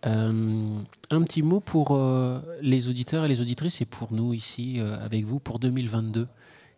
euh, 0.07 0.79
un 1.11 1.23
petit 1.23 1.43
mot 1.43 1.61
pour 1.61 1.89
euh, 1.91 2.41
les 2.63 2.89
auditeurs 2.89 3.25
et 3.25 3.29
les 3.29 3.41
auditrices 3.41 3.81
et 3.81 3.85
pour 3.85 4.13
nous 4.13 4.33
ici 4.33 4.79
euh, 4.81 4.97
avec 5.05 5.25
vous 5.25 5.39
pour 5.41 5.59
2022. 5.59 6.29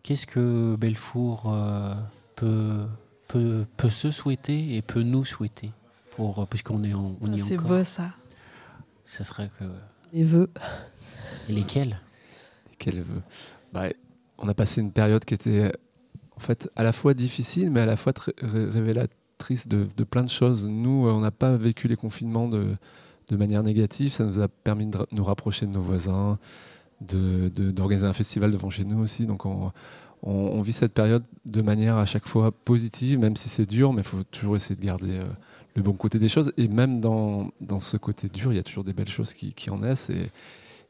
Qu'est-ce 0.03 0.27
que 0.27 0.75
Belfour 0.77 1.53
euh, 1.53 1.95
peut, 2.37 2.87
peut, 3.29 3.67
peut 3.77 3.91
se 3.91 4.11
souhaiter 4.11 4.75
et 4.75 4.83
peut 4.83 5.03
nous 5.03 5.25
souhaiter 5.27 5.71
pour, 6.17 6.41
euh, 6.41 6.47
Puisqu'on 6.47 6.83
est 6.83 6.95
en, 6.95 7.15
on 7.21 7.31
y 7.33 7.39
est 7.39 7.43
C'est 7.43 7.57
beau 7.59 7.85
ça. 7.85 8.11
Ça 9.05 9.23
serait 9.23 9.51
que. 9.59 9.65
Les 10.13 10.25
vœux. 10.25 10.51
Et 11.49 11.53
lesquels? 11.53 12.01
Qu'elle 12.79 13.03
veut. 13.03 13.23
Bah, 13.73 13.89
on 14.39 14.49
a 14.49 14.55
passé 14.55 14.81
une 14.81 14.93
période 14.93 15.25
qui 15.25 15.35
était 15.35 15.73
en 16.37 16.41
fait 16.41 16.71
à 16.77 16.83
la 16.83 16.93
fois 16.93 17.15
difficile, 17.15 17.71
mais 17.71 17.81
à 17.81 17.87
la 17.87 17.97
fois 17.97 18.13
révélatrice 18.41 19.69
de, 19.69 20.05
plein 20.05 20.23
de 20.23 20.29
choses. 20.29 20.67
Nous, 20.67 21.07
euh, 21.07 21.13
on 21.13 21.21
n'a 21.21 21.31
pas 21.31 21.57
vécu 21.57 21.89
les 21.89 21.97
confinements 21.97 22.49
de, 22.49 22.75
manière 23.33 23.63
négative. 23.63 24.13
Ça 24.13 24.25
nous 24.25 24.41
a 24.41 24.49
permis 24.49 24.87
de 24.87 24.99
nous 25.13 25.25
rapprocher 25.25 25.67
de 25.67 25.73
nos 25.73 25.83
voisins, 25.83 26.39
d'organiser 27.01 28.07
un 28.07 28.13
festival 28.13 28.51
devant 28.51 28.71
chez 28.71 28.85
nous 28.85 28.99
aussi. 28.99 29.27
Donc 29.27 29.47
on, 29.47 30.63
vit 30.63 30.73
cette 30.73 30.93
période 30.93 31.25
de 31.47 31.63
manière 31.63 31.97
à 31.97 32.07
chaque 32.07 32.27
fois 32.27 32.51
positive, 32.51 33.19
même 33.19 33.37
si 33.37 33.49
c'est 33.49 33.67
dur, 33.67 33.93
mais 33.93 34.03
il 34.03 34.09
faut 34.09 34.25
toujours 34.25 34.57
essayer 34.57 34.75
de 34.75 34.85
garder 34.85 35.19
euh, 35.19 35.25
le 35.77 35.83
bon 35.83 35.93
côté 35.93 36.19
des 36.19 36.29
choses. 36.29 36.53
Et 36.57 36.67
même 36.67 37.01
dans, 37.01 37.51
dans 37.61 37.79
ce 37.79 37.97
côté 37.97 38.29
dur, 38.29 38.53
il 38.53 38.57
y 38.57 38.59
a 38.59 38.65
toujours 38.65 38.85
des 38.85 38.93
belles 38.93 39.09
choses 39.09 39.33
qui, 39.33 39.71
en 39.71 39.79
naissent. 39.79 40.11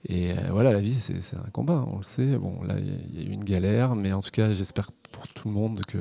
Et 0.08 0.32
euh, 0.32 0.34
voilà, 0.50 0.72
la 0.72 0.80
vie, 0.80 0.94
c'est 0.94 1.36
un 1.36 1.50
combat, 1.52 1.84
on 1.92 1.98
le 1.98 2.02
sait. 2.02 2.36
Bon, 2.36 2.62
là, 2.62 2.76
il 2.78 3.20
y 3.20 3.24
a- 3.24 3.28
eu 3.28 3.32
une 3.32 3.44
galère, 3.44 3.94
mais 3.94 4.12
en 4.12 4.22
tout 4.22 4.30
cas, 4.30 4.50
j'espère 4.50 4.90
pour 5.12 5.28
tout 5.28 5.48
le 5.48 5.54
monde 5.54 5.82
que 5.86 5.98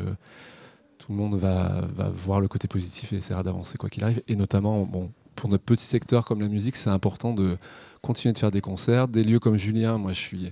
tout 0.97 1.11
le 1.11 1.17
monde 1.17 1.35
va, 1.35 1.81
voir 2.13 2.39
le 2.41 2.47
côté 2.47 2.67
positif 2.67 3.13
et 3.13 3.17
essaiera 3.17 3.43
d'avancer 3.43 3.77
quoi 3.77 3.89
qu'il 3.89 4.03
arrive. 4.03 4.21
Et 4.27 4.35
notamment, 4.35 4.85
bon, 4.85 5.11
pour 5.35 5.49
notre 5.49 5.63
petit 5.63 5.83
secteur 5.83 6.25
comme 6.25 6.41
la 6.41 6.47
musique, 6.47 6.75
c'est 6.75 6.89
important 6.89 7.33
de 7.33 7.57
continuer 8.01 8.33
de 8.33 8.37
faire 8.37 8.51
des 8.51 8.61
concerts. 8.61 9.07
Des 9.07 9.23
lieux 9.23 9.39
comme 9.39 9.55
Julien, 9.57 9.97
moi, 9.97 10.13
je 10.13 10.19
suis 10.19 10.51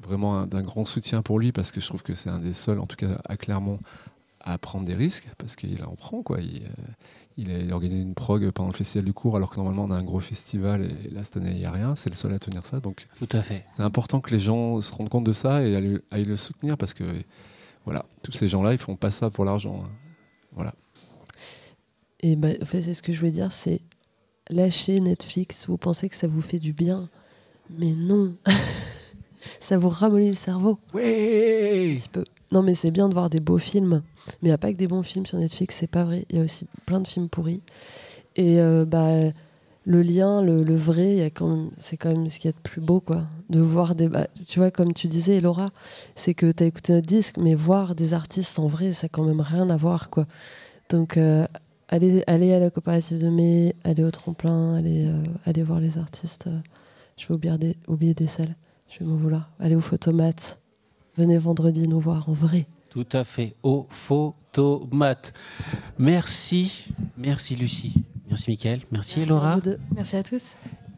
vraiment 0.00 0.38
un- 0.38 0.46
d'un 0.46 0.62
grand 0.62 0.84
soutien 0.84 1.22
pour 1.22 1.38
lui 1.38 1.52
parce 1.52 1.72
que 1.72 1.80
je 1.80 1.86
trouve 1.86 2.02
que 2.02 2.14
c'est 2.14 2.30
un 2.30 2.38
des 2.38 2.52
seuls, 2.52 2.78
en 2.78 2.86
tout 2.86 2.96
cas 2.96 3.20
à 3.28 3.36
Clermont, 3.36 3.78
à 4.46 4.56
prendre 4.58 4.86
des 4.86 4.94
risques 4.94 5.28
parce 5.38 5.56
qu'il 5.56 5.82
en 5.84 5.94
prend, 5.96 6.22
quoi. 6.22 6.40
Il, 6.40 6.62
euh, 6.62 6.68
il 7.36 7.50
a, 7.50 7.58
il 7.58 7.70
a 7.70 7.74
organisé 7.74 8.00
une 8.00 8.14
prog 8.14 8.50
pendant 8.52 8.70
le 8.70 8.74
festival 8.74 9.04
du 9.04 9.12
cours 9.12 9.36
alors 9.36 9.50
que 9.50 9.56
normalement 9.56 9.84
on 9.84 9.90
a 9.90 9.96
un 9.96 10.02
gros 10.02 10.20
festival 10.20 10.88
et 11.04 11.10
là 11.10 11.22
cette 11.22 11.36
année 11.36 11.50
il 11.50 11.58
n'y 11.58 11.66
a 11.66 11.70
rien. 11.70 11.94
C'est 11.94 12.08
le 12.08 12.16
seul 12.16 12.32
à 12.32 12.38
tenir 12.38 12.64
ça. 12.64 12.80
Donc 12.80 13.06
Tout 13.18 13.28
à 13.32 13.42
fait. 13.42 13.64
c'est 13.76 13.82
important 13.82 14.20
que 14.22 14.30
les 14.30 14.38
gens 14.40 14.80
se 14.80 14.94
rendent 14.94 15.10
compte 15.10 15.24
de 15.24 15.34
ça 15.34 15.62
et 15.62 15.76
aillent, 15.76 16.00
aillent 16.10 16.24
le 16.24 16.36
soutenir 16.38 16.78
parce 16.78 16.94
que 16.94 17.04
voilà, 17.84 18.06
tous 18.22 18.32
ces 18.32 18.48
gens-là, 18.48 18.72
ils 18.72 18.78
font 18.78 18.96
pas 18.96 19.10
ça 19.10 19.28
pour 19.28 19.44
l'argent. 19.44 19.76
hein. 19.84 19.90
Voilà. 20.52 20.74
Et 22.20 22.36
bah, 22.36 22.48
en 22.62 22.64
fait, 22.64 22.80
c'est 22.82 22.94
ce 22.94 23.02
que 23.02 23.12
je 23.12 23.18
voulais 23.18 23.30
dire, 23.32 23.52
c'est 23.52 23.80
lâcher 24.48 24.98
Netflix. 25.00 25.66
Vous 25.68 25.76
pensez 25.76 26.08
que 26.08 26.16
ça 26.16 26.26
vous 26.28 26.40
fait 26.42 26.58
du 26.58 26.72
bien, 26.72 27.10
mais 27.70 27.92
non. 27.92 28.34
ça 29.60 29.76
vous 29.78 29.88
ramollit 29.90 30.30
le 30.30 30.34
cerveau 30.34 30.78
un 30.94 30.96
Oui 30.96 31.96
petit 31.96 32.08
peu. 32.08 32.24
Non, 32.52 32.62
mais 32.62 32.74
c'est 32.74 32.90
bien 32.90 33.08
de 33.08 33.14
voir 33.14 33.28
des 33.28 33.40
beaux 33.40 33.58
films, 33.58 34.02
mais 34.40 34.48
il 34.48 34.50
n'y 34.50 34.52
a 34.52 34.58
pas 34.58 34.72
que 34.72 34.78
des 34.78 34.86
bons 34.86 35.02
films 35.02 35.26
sur 35.26 35.38
Netflix, 35.38 35.76
c'est 35.76 35.90
pas 35.90 36.04
vrai. 36.04 36.26
Il 36.30 36.36
y 36.36 36.40
a 36.40 36.44
aussi 36.44 36.66
plein 36.86 37.00
de 37.00 37.06
films 37.06 37.28
pourris. 37.28 37.60
Et 38.36 38.60
euh, 38.60 38.84
bah, 38.84 39.10
le 39.84 40.02
lien, 40.02 40.42
le, 40.42 40.62
le 40.62 40.76
vrai, 40.76 41.32
c'est 41.78 41.96
quand 41.96 42.08
même 42.08 42.28
ce 42.28 42.38
qu'il 42.38 42.48
y 42.48 42.54
a 42.54 42.56
de 42.56 42.62
plus 42.62 42.80
beau, 42.80 43.00
quoi. 43.00 43.24
De 43.50 43.60
voir 43.60 43.94
des. 43.94 44.08
bah, 44.08 44.26
tu 44.46 44.58
vois, 44.58 44.70
comme 44.70 44.92
tu 44.92 45.08
disais, 45.08 45.40
Laura, 45.40 45.70
c'est 46.14 46.34
que 46.34 46.50
tu 46.52 46.64
as 46.64 46.66
écouté 46.66 46.92
notre 46.92 47.06
disque, 47.06 47.38
mais 47.38 47.54
voir 47.54 47.94
des 47.94 48.14
artistes 48.14 48.58
en 48.58 48.66
vrai, 48.66 48.92
ça 48.92 49.06
a 49.06 49.08
quand 49.08 49.24
même 49.24 49.40
rien 49.40 49.70
à 49.70 49.76
voir, 49.76 50.10
quoi. 50.10 50.26
Donc, 50.88 51.16
euh, 51.16 51.46
allez, 51.88 52.22
allez 52.26 52.52
à 52.52 52.60
la 52.60 52.70
coopérative 52.70 53.20
de 53.20 53.28
mai, 53.28 53.74
allez 53.84 54.04
au 54.04 54.10
tremplin, 54.10 54.74
allez, 54.74 55.06
euh, 55.06 55.64
voir 55.64 55.80
les 55.80 55.98
artistes. 55.98 56.48
je 57.16 57.26
vais 57.28 57.34
oublier 57.34 57.58
des, 57.58 57.76
oublier 57.88 58.14
des 58.14 58.26
salles, 58.28 58.56
je 58.88 59.00
vais 59.00 59.04
m'en 59.04 59.16
vouloir. 59.16 59.50
Allez 59.60 59.74
au 59.76 59.80
photomates. 59.80 60.58
Venez 61.16 61.38
vendredi 61.38 61.88
nous 61.88 62.00
voir 62.00 62.28
en 62.28 62.32
vrai. 62.32 62.66
Tout 62.90 63.06
à 63.12 63.24
fait, 63.24 63.54
au 63.62 63.86
photomate. 63.90 65.32
Merci, 65.98 66.86
merci 67.16 67.56
Lucie, 67.56 67.92
merci 68.28 68.50
Mickaël, 68.50 68.80
merci, 68.90 69.18
Merci 69.18 69.30
Laura. 69.30 69.52
à 69.52 69.54
vous 69.56 69.60
deux. 69.62 69.78
Merci 69.94 70.16
à 70.16 70.22
tous. 70.22 70.54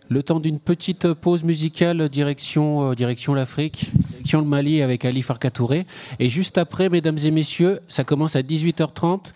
Le 0.09 0.23
temps 0.23 0.41
d'une 0.41 0.59
petite 0.59 1.13
pause 1.13 1.45
musicale 1.45 2.09
direction, 2.09 2.91
euh, 2.91 2.95
direction 2.95 3.35
l'Afrique, 3.35 3.91
direction 4.11 4.41
le 4.41 4.47
Mali 4.47 4.81
avec 4.81 5.05
Ali 5.05 5.23
Farkatouré. 5.23 5.87
Et 6.19 6.29
juste 6.29 6.57
après, 6.57 6.89
mesdames 6.89 7.19
et 7.23 7.31
messieurs, 7.31 7.81
ça 7.89 8.05
commence 8.05 8.35
à 8.35 8.43
18h30. 8.43 9.33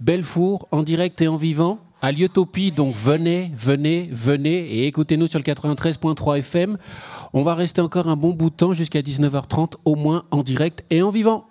Belfour, 0.00 0.66
en 0.70 0.82
direct 0.82 1.20
et 1.20 1.28
en 1.28 1.36
vivant, 1.36 1.78
à 2.00 2.10
Liotopie. 2.10 2.72
Donc 2.72 2.94
venez, 2.94 3.50
venez, 3.54 4.08
venez 4.12 4.56
et 4.78 4.86
écoutez-nous 4.86 5.26
sur 5.26 5.38
le 5.38 5.44
93.3 5.44 6.38
FM. 6.38 6.78
On 7.36 7.42
va 7.42 7.54
rester 7.54 7.80
encore 7.80 8.06
un 8.06 8.14
bon 8.14 8.30
bout 8.30 8.48
de 8.48 8.54
temps 8.54 8.72
jusqu'à 8.72 9.00
19h30, 9.00 9.72
au 9.84 9.96
moins 9.96 10.22
en 10.30 10.44
direct 10.44 10.84
et 10.90 11.02
en 11.02 11.10
vivant. 11.10 11.46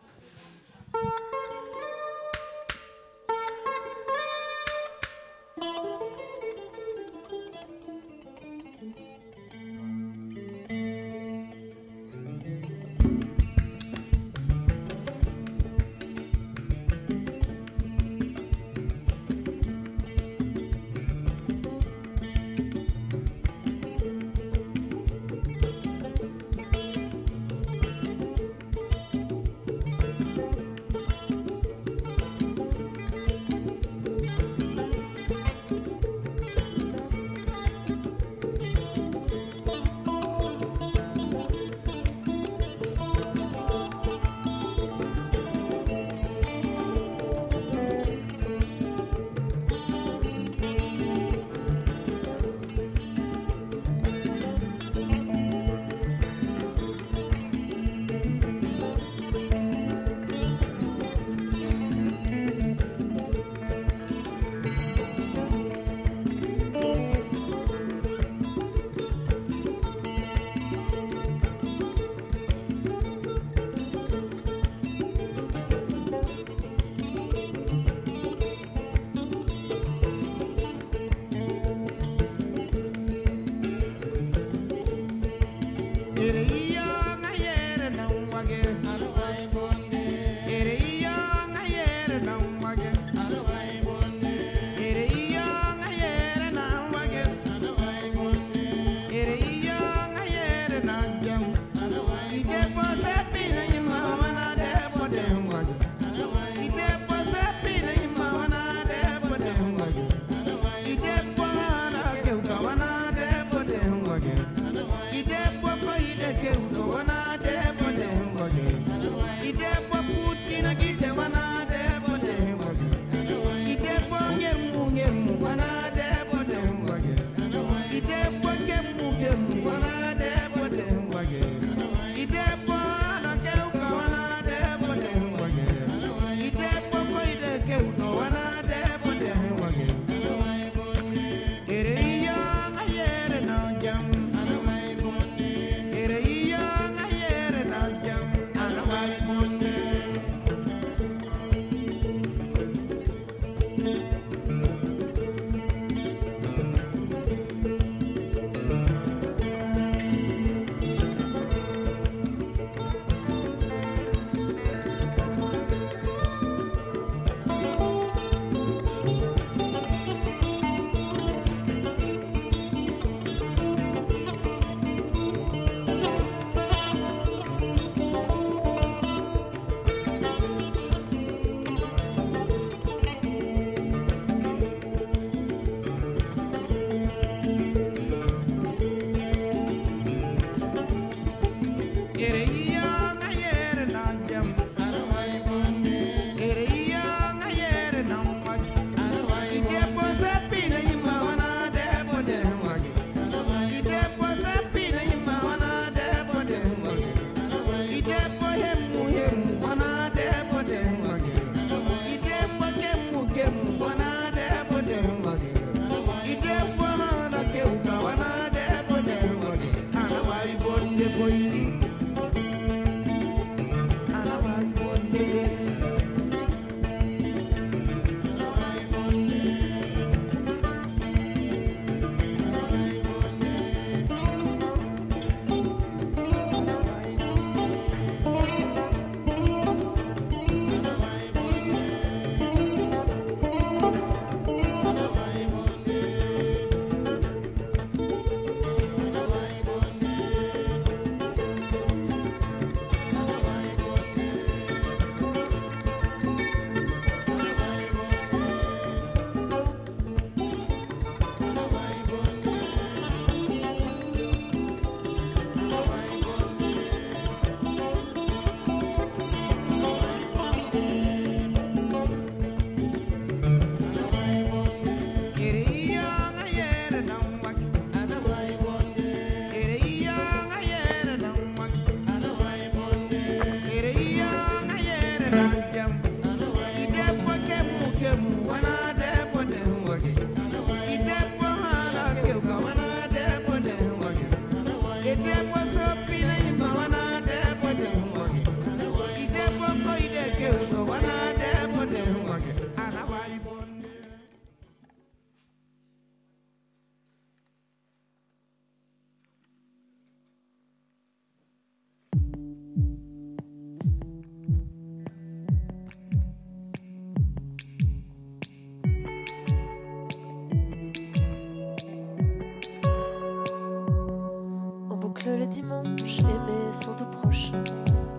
dimanche, 325.54 326.20
aimé 326.20 326.72
sans 326.72 326.96
doute 326.96 327.12
prochain. 327.12 327.64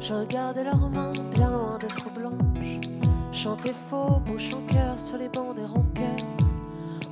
Je 0.01 0.14
regardais 0.14 0.62
leurs 0.62 0.88
mains, 0.90 1.12
bien 1.35 1.51
loin 1.51 1.79
d'être 1.79 2.09
blanches. 2.14 2.79
Chanter 3.33 3.73
faux, 3.90 4.20
bouche 4.25 4.55
en 4.55 4.62
cœur 4.73 4.99
sur 4.99 5.18
les 5.18 5.29
bancs 5.29 5.57
des 5.57 5.64
rancœurs. 5.64 6.29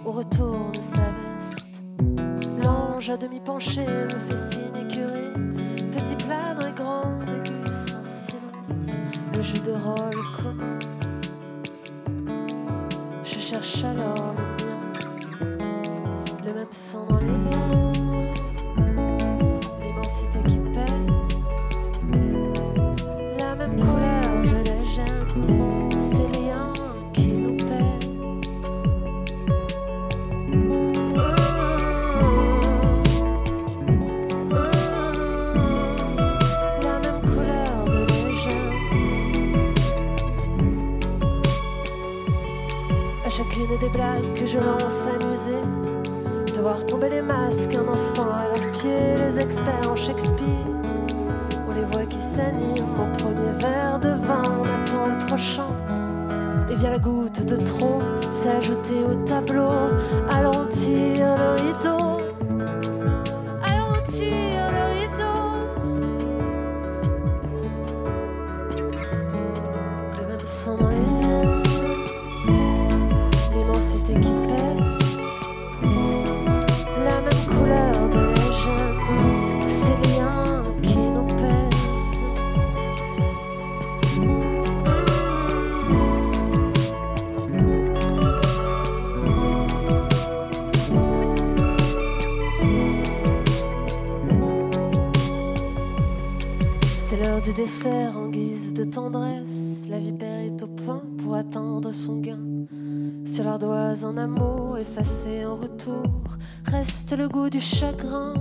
Au 0.05 0.13
retour 0.13 0.71
de 0.73 0.81
sa 0.81 1.03
veste, 1.19 1.83
l'ange 2.63 3.11
à 3.11 3.17
demi 3.17 3.41
penché 3.41 3.85
me 3.85 4.19
fait 4.29 4.37
signe 4.37 4.77
écuré. 4.89 5.33
Petit 5.91 6.17
plat 6.25 6.55
dans 6.55 6.67
les 6.67 6.73
grands 6.73 7.03
en 7.03 8.05
silence. 8.05 9.03
Le 9.35 9.43
jeu 9.43 9.59
de 9.59 9.73
rôle 9.73 10.23
commence. 10.37 10.85
Je 13.25 13.41
cherche 13.41 13.85
alors 13.85 14.35
le 14.39 15.47
mien, 15.57 15.69
le 16.45 16.55
même 16.55 16.73
sang 16.73 17.07
dans 17.09 17.19
les 17.19 17.27
veines. 17.27 17.82
Dessert 97.57 98.17
en 98.17 98.29
guise 98.29 98.73
de 98.73 98.83
tendresse. 98.83 99.87
La 99.91 99.99
vipère 99.99 100.41
est 100.41 100.63
au 100.63 100.69
point 100.69 101.03
pour 101.19 101.35
atteindre 101.35 101.93
son 101.93 102.19
gain. 102.21 102.41
Sur 103.27 103.45
l'ardoise 103.45 104.07
en 104.07 104.17
amour, 104.17 104.79
effacée 104.79 105.45
en 105.45 105.57
retour, 105.57 106.39
reste 106.65 107.15
le 107.15 107.29
goût 107.29 107.51
du 107.51 107.61
chagrin. 107.61 108.33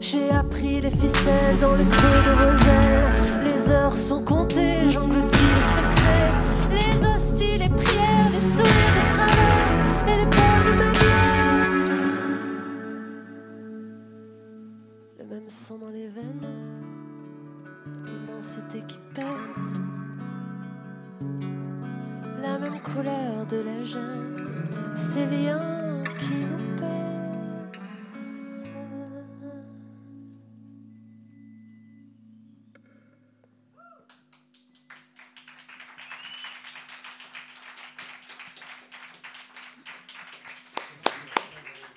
J'ai 0.00 0.28
appris 0.30 0.80
les 0.80 0.90
ficelles 0.90 1.58
dans 1.60 1.76
le 1.76 1.84
creux 1.84 2.22
de 2.26 2.32
vos 2.34 2.58
ailes. 2.68 3.44
Les 3.44 3.70
heures 3.70 3.96
sont 3.96 4.24
comptées, 4.24 4.90
j'engloutis 4.90 5.38
les 5.54 5.62
secrets, 5.76 6.32
les 6.70 7.06
hosties, 7.06 7.58
les 7.58 7.68
prières, 7.68 8.30
les 8.32 8.40
sourires 8.40 8.94
de 8.98 9.04
travers 9.14 10.08
et 10.08 10.16
les 10.16 10.26
peurs 10.26 10.64
de 10.66 10.72
ma 10.78 10.92
guerre. 10.98 11.70
Le 15.20 15.24
même 15.26 15.48
sang 15.48 15.78
dans 15.78 15.90
les 15.90 16.08
veines 16.08 16.91
l'immensité 18.42 18.82
qui 18.88 18.98
pèse, 19.14 19.78
la 22.40 22.58
même 22.58 22.80
couleur 22.82 23.46
de 23.46 23.58
la 23.58 23.84
gêne, 23.84 24.66
ces 24.96 25.26
liens 25.26 26.02
qui 26.18 26.44
nous 26.46 26.76
pèsent. 26.76 26.88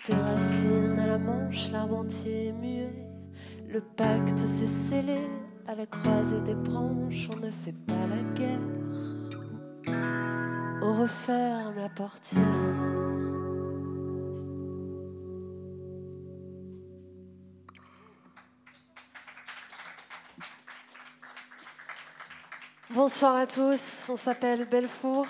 Des 0.08 0.14
racines 0.14 1.00
à 1.00 1.08
la 1.08 1.18
manche, 1.18 1.72
l'arbre 1.72 1.98
entier 1.98 2.54
muet. 2.54 2.94
Le 3.68 3.82
pacte 3.82 4.38
s'est 4.38 4.68
scellé 4.68 5.22
à 5.68 5.76
la 5.76 5.86
croisée 5.86 6.42
des 6.42 6.54
branches. 6.54 7.30
On 7.36 7.40
ne 7.40 7.52
fait 7.52 7.74
pas 7.74 8.08
la 8.08 8.22
guerre. 8.34 8.60
On 10.82 11.02
referme 11.02 11.76
la 11.80 11.90
portière. 11.90 12.42
Bonsoir 22.92 23.36
à 23.36 23.46
tous, 23.46 24.08
on 24.10 24.16
s'appelle 24.16 24.70
Belfour. 24.70 25.28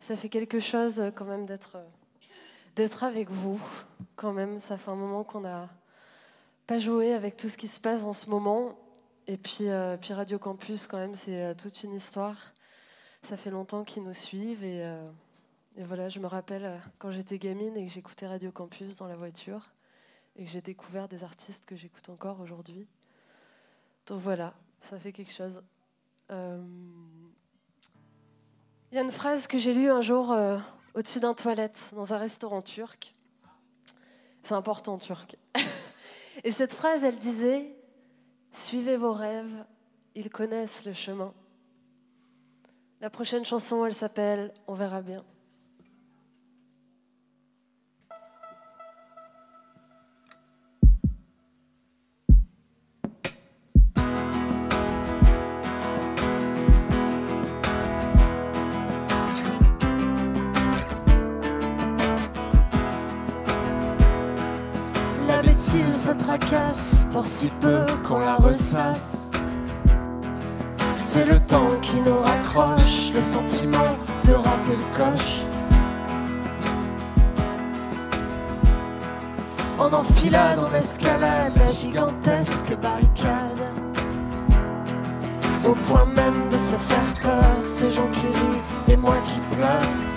Ça 0.00 0.16
fait 0.16 0.28
quelque 0.28 0.60
chose 0.60 1.00
euh, 1.00 1.10
quand 1.10 1.24
même 1.24 1.46
d'être 1.46 1.76
euh, 1.76 1.84
d'être 2.76 3.04
avec 3.04 3.30
vous. 3.30 3.58
Quand 4.16 4.32
même, 4.32 4.60
ça 4.60 4.76
fait 4.76 4.90
un 4.90 4.96
moment 4.96 5.24
qu'on 5.24 5.40
n'a 5.40 5.70
pas 6.66 6.78
joué 6.78 7.14
avec 7.14 7.36
tout 7.36 7.48
ce 7.48 7.56
qui 7.56 7.68
se 7.68 7.80
passe 7.80 8.04
en 8.04 8.12
ce 8.12 8.28
moment. 8.28 8.76
Et 9.26 9.38
puis, 9.38 9.70
euh, 9.70 9.96
puis 9.96 10.12
Radio 10.12 10.38
Campus, 10.38 10.86
quand 10.86 10.98
même, 10.98 11.14
c'est 11.14 11.42
euh, 11.42 11.54
toute 11.54 11.82
une 11.82 11.94
histoire. 11.94 12.36
Ça 13.22 13.38
fait 13.38 13.50
longtemps 13.50 13.82
qu'ils 13.82 14.02
nous 14.02 14.12
suivent. 14.12 14.62
Et, 14.62 14.84
euh, 14.84 15.02
voilà, 15.78 16.10
je 16.10 16.18
me 16.18 16.26
rappelle 16.26 16.78
quand 16.98 17.10
j'étais 17.10 17.38
gamine 17.38 17.74
et 17.76 17.86
que 17.86 17.92
j'écoutais 17.92 18.26
Radio 18.26 18.52
Campus 18.52 18.96
dans 18.96 19.06
la 19.06 19.16
voiture 19.16 19.70
et 20.36 20.44
que 20.44 20.50
j'ai 20.50 20.60
découvert 20.60 21.08
des 21.08 21.24
artistes 21.24 21.64
que 21.64 21.74
j'écoute 21.74 22.10
encore 22.10 22.38
aujourd'hui. 22.40 22.86
Donc 24.06 24.20
voilà, 24.20 24.52
ça 24.80 24.98
fait 24.98 25.12
quelque 25.12 25.32
chose. 25.32 25.62
Il 26.30 26.36
y 28.92 28.98
a 28.98 29.00
une 29.00 29.10
phrase 29.10 29.46
que 29.46 29.58
j'ai 29.58 29.72
lue 29.72 29.90
un 29.90 30.02
jour 30.02 30.36
au-dessus 30.94 31.18
d'un 31.18 31.34
toilette 31.34 31.90
dans 31.94 32.14
un 32.14 32.18
restaurant 32.18 32.62
turc. 32.62 33.14
C'est 34.44 34.54
important, 34.54 34.98
turc. 34.98 35.36
Et 36.44 36.52
cette 36.52 36.74
phrase, 36.74 37.02
elle 37.02 37.18
disait 37.18 37.73
Suivez 38.54 38.96
vos 38.96 39.12
rêves, 39.12 39.64
ils 40.14 40.30
connaissent 40.30 40.84
le 40.84 40.92
chemin. 40.92 41.34
La 43.00 43.10
prochaine 43.10 43.44
chanson, 43.44 43.84
elle 43.84 43.96
s'appelle 43.96 44.54
On 44.68 44.74
verra 44.74 45.02
bien. 45.02 45.24
Ça 65.74 66.14
tracasse 66.14 67.06
pour 67.12 67.24
si 67.24 67.48
peu 67.60 67.86
qu'on 68.06 68.18
la 68.18 68.36
ressasse. 68.36 69.30
C'est 70.94 71.24
le 71.24 71.40
temps 71.40 71.72
qui 71.80 71.96
nous 71.96 72.18
raccroche, 72.18 73.10
le 73.14 73.22
sentiment 73.22 73.96
de 74.24 74.34
rater 74.34 74.76
le 74.76 74.96
coche. 74.96 75.40
En 79.78 79.92
enfilade, 79.92 80.60
on 80.62 80.74
escalade 80.76 81.56
la 81.56 81.68
gigantesque 81.68 82.76
barricade. 82.80 83.64
Au 85.66 85.72
point 85.72 86.06
même 86.06 86.46
de 86.52 86.58
se 86.58 86.76
faire 86.76 87.14
peur, 87.22 87.64
ces 87.64 87.90
gens 87.90 88.08
qui 88.12 88.26
rient 88.26 88.92
et 88.92 88.96
moi 88.96 89.16
qui 89.24 89.40
pleure. 89.56 90.13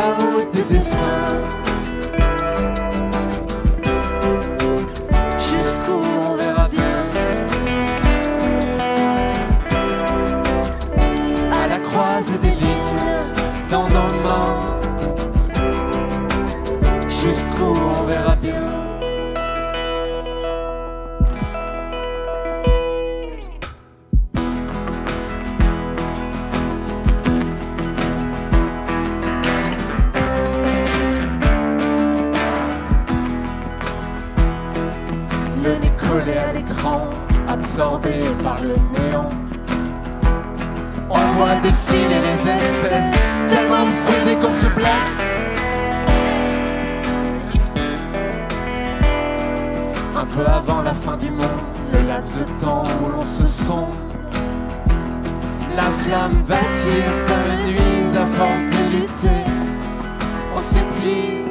Sur 0.00 0.08
la 0.08 0.14
route 0.14 1.59
le 38.62 38.74
néant. 38.74 39.30
On 41.08 41.18
voit 41.36 41.56
défiler 41.62 42.20
les 42.20 42.48
espèces, 42.48 43.14
tellement 43.48 43.84
obsédés 43.84 44.36
qu'on 44.40 44.52
se 44.52 44.66
blesse. 44.66 45.20
Un 50.16 50.26
peu 50.26 50.46
avant 50.46 50.82
la 50.82 50.94
fin 50.94 51.16
du 51.16 51.30
monde, 51.30 51.46
le 51.92 52.06
laps 52.06 52.36
de 52.36 52.44
temps 52.62 52.84
où 53.02 53.16
l'on 53.16 53.24
se 53.24 53.46
sonde. 53.46 53.88
La 55.76 55.90
flamme 56.04 56.42
vacille, 56.44 57.10
ça 57.10 57.34
me 57.36 57.70
nuise 57.70 58.16
à 58.16 58.26
force 58.26 58.70
de 58.70 58.96
lutter. 58.96 59.44
On 60.56 60.62
s'épuise 60.62 61.49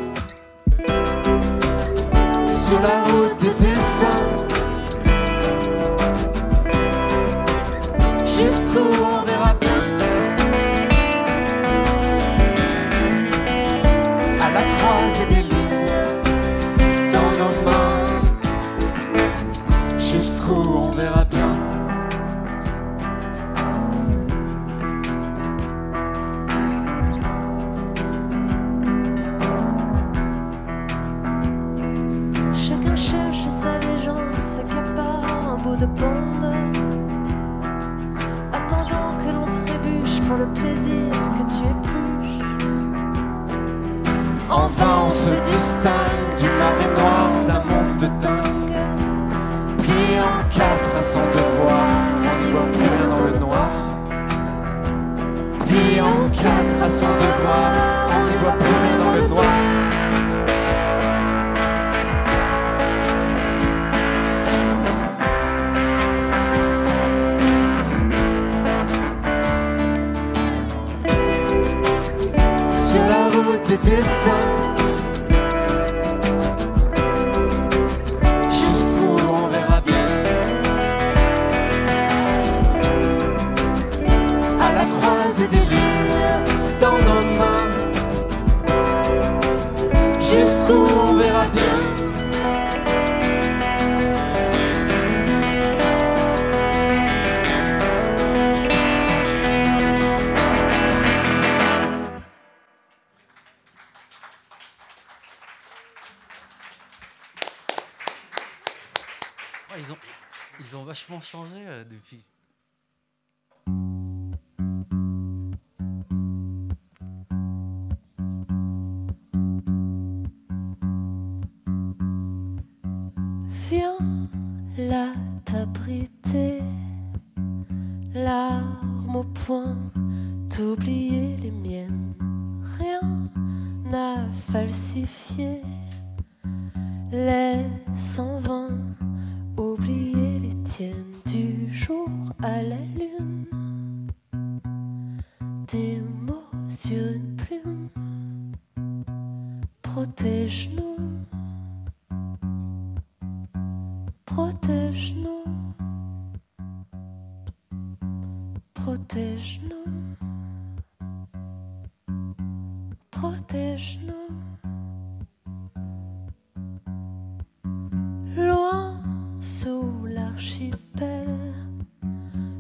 sous 169.50 170.06
l'archipel, 170.06 171.28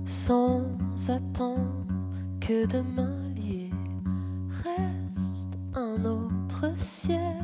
sans 0.05 0.63
attendre 1.07 1.85
que 2.41 2.65
demain 2.65 3.15
lié 3.35 3.69
reste 4.65 5.59
un 5.75 6.03
autre 6.03 6.65
ciel, 6.75 7.37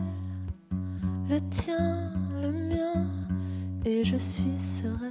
le 1.29 1.39
tien, 1.51 2.11
le 2.41 2.51
mien 2.51 3.05
et 3.85 4.03
je 4.03 4.17
suis 4.17 4.57
sereine. 4.57 5.04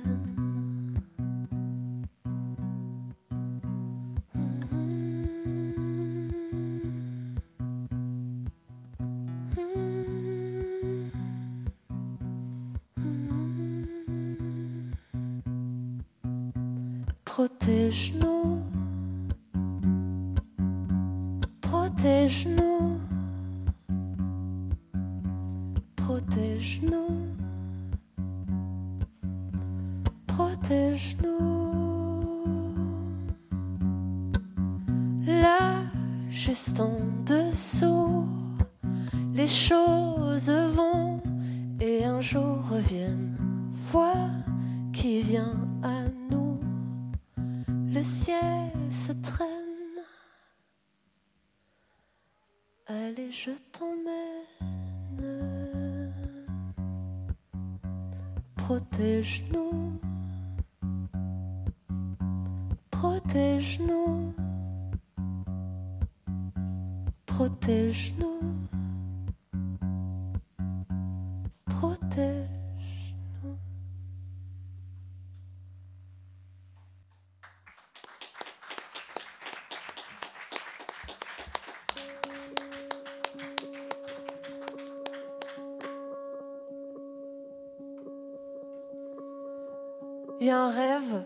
Il 90.40 90.48
y 90.48 90.50
a 90.50 90.58
un 90.58 90.68
rêve 90.68 91.22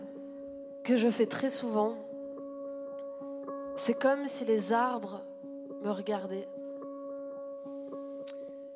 que 0.83 0.97
je 0.97 1.09
fais 1.09 1.25
très 1.25 1.49
souvent. 1.49 1.95
C'est 3.75 3.99
comme 3.99 4.27
si 4.27 4.45
les 4.45 4.71
arbres 4.71 5.21
me 5.81 5.89
regardaient. 5.89 6.47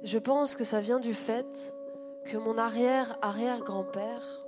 Je 0.01 0.17
pense 0.17 0.55
que 0.55 0.63
ça 0.63 0.81
vient 0.81 0.99
du 0.99 1.13
fait 1.13 1.73
que 2.25 2.38
mon 2.38 2.57
arrière-arrière-grand-père 2.57 4.43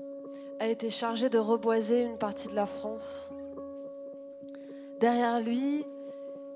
a 0.60 0.68
été 0.68 0.90
chargé 0.90 1.30
de 1.30 1.38
reboiser 1.38 2.02
une 2.02 2.18
partie 2.18 2.48
de 2.48 2.56
la 2.56 2.66
France. 2.66 3.32
Derrière 5.00 5.40
lui, 5.40 5.86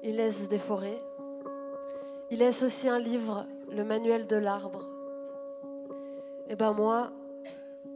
il 0.03 0.15
laisse 0.15 0.47
des 0.47 0.59
forêts. 0.59 1.01
Il 2.31 2.39
laisse 2.39 2.63
aussi 2.63 2.89
un 2.89 2.99
livre, 2.99 3.45
le 3.71 3.83
manuel 3.83 4.27
de 4.27 4.37
l'arbre. 4.37 4.87
Et 6.47 6.55
ben 6.55 6.73
moi, 6.73 7.11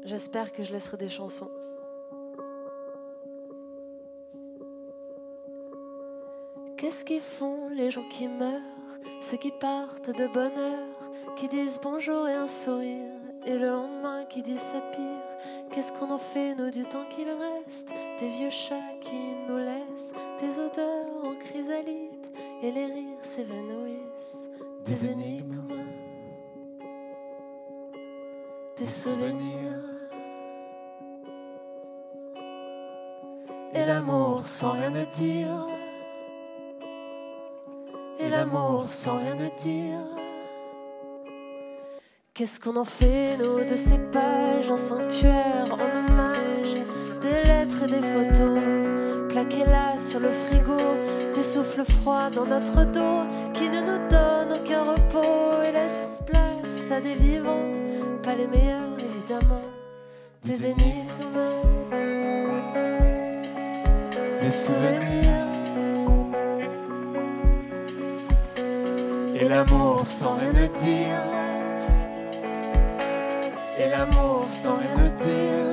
j'espère 0.06 0.51
que 0.51 0.64
je 0.64 0.72
laisserai 0.72 0.97
des 0.97 1.10
chansons. 1.10 1.51
Qu'est-ce 6.78 7.06
qu'ils 7.06 7.22
font 7.22 7.70
les 7.70 7.91
gens 7.91 8.08
qui 8.10 8.28
meurent, 8.28 8.60
ceux 9.22 9.38
qui 9.38 9.51
partent 9.51 10.10
de 10.10 10.28
bonne 10.28 10.58
heure, 10.58 11.12
qui 11.38 11.47
disent 11.47 11.80
bonjour 11.82 12.28
et 12.28 12.34
un 12.34 12.47
sourire, 12.47 13.12
et 13.45 13.58
le 13.58 13.68
lendemain 13.68 14.26
qui 14.26 14.41
disent 14.41 14.60
ça 14.60 14.82
pire 14.82 15.70
Qu'est-ce 15.72 15.93
qu'on 15.93 16.12
en 16.12 16.18
fait, 16.18 16.56
nous, 16.56 16.72
du 16.72 16.84
temps 16.84 17.06
qu'il 17.10 17.30
reste? 17.30 17.89
Des 18.20 18.30
vieux 18.30 18.49
chats 18.49 18.76
qui 19.01 19.16
nous 19.47 19.58
laissent, 19.58 20.14
des 20.39 20.60
odeurs 20.60 21.26
en 21.26 21.36
chrysalide, 21.36 22.28
et 22.62 22.72
les 22.72 22.86
rires 22.86 23.24
s'évanouissent, 23.24 24.49
des 24.86 25.06
énigmes, 25.06 25.64
des 28.78 28.88
souvenirs. 28.88 29.93
Et 33.84 33.86
l'amour 33.86 34.45
sans 34.45 34.71
rien 34.71 34.95
à 34.95 35.03
dire. 35.03 35.67
Et 38.17 38.29
l'amour 38.29 38.88
sans 38.88 39.17
rien 39.17 39.38
à 39.45 39.49
dire. 39.49 39.99
Qu'est-ce 42.34 42.61
qu'on 42.61 42.77
en 42.77 42.86
fait, 42.86 43.36
nous, 43.38 43.65
de 43.65 43.75
ces 43.75 43.97
pages, 44.09 44.71
un 44.71 44.77
sanctuaire 44.77 45.67
en 45.69 45.97
hommage, 45.99 46.75
des 47.19 47.43
lettres 47.43 47.84
et 47.84 47.88
des 47.88 48.07
photos, 48.13 49.27
claquées 49.27 49.65
là 49.65 49.97
sur 49.97 50.21
le 50.21 50.31
frigo, 50.31 50.77
du 51.34 51.43
souffle 51.43 51.84
froid 51.84 52.29
dans 52.29 52.45
notre 52.45 52.86
dos, 52.86 53.27
qui 53.53 53.69
ne 53.69 53.81
nous 53.81 54.07
donne 54.07 54.59
aucun 54.61 54.84
repos 54.84 55.61
et 55.67 55.73
laisse 55.73 56.23
place 56.25 56.89
à 56.89 57.01
des 57.01 57.15
vivants, 57.15 57.69
pas 58.23 58.36
les 58.36 58.47
meilleurs 58.47 58.97
évidemment, 58.97 59.65
des 60.45 60.67
énigmes, 60.67 61.72
des 64.44 64.52
souvenirs. 64.52 65.48
Et 69.36 69.48
l'amour 69.48 70.06
sans 70.06 70.36
rien 70.36 70.52
dire 70.52 71.34
et 73.80 73.89
l'amour 73.89 74.44
sans 74.48 74.78
rien 74.78 75.10
dire. 75.10 75.72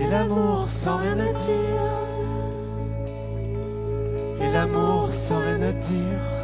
Et 0.00 0.06
l'amour 0.08 0.66
sans 0.66 0.96
rien 0.96 1.14
dire 1.14 2.00
et 4.40 4.50
l'amour 4.50 5.12
sans 5.12 5.38
rien 5.38 5.72
dire. 5.72 6.39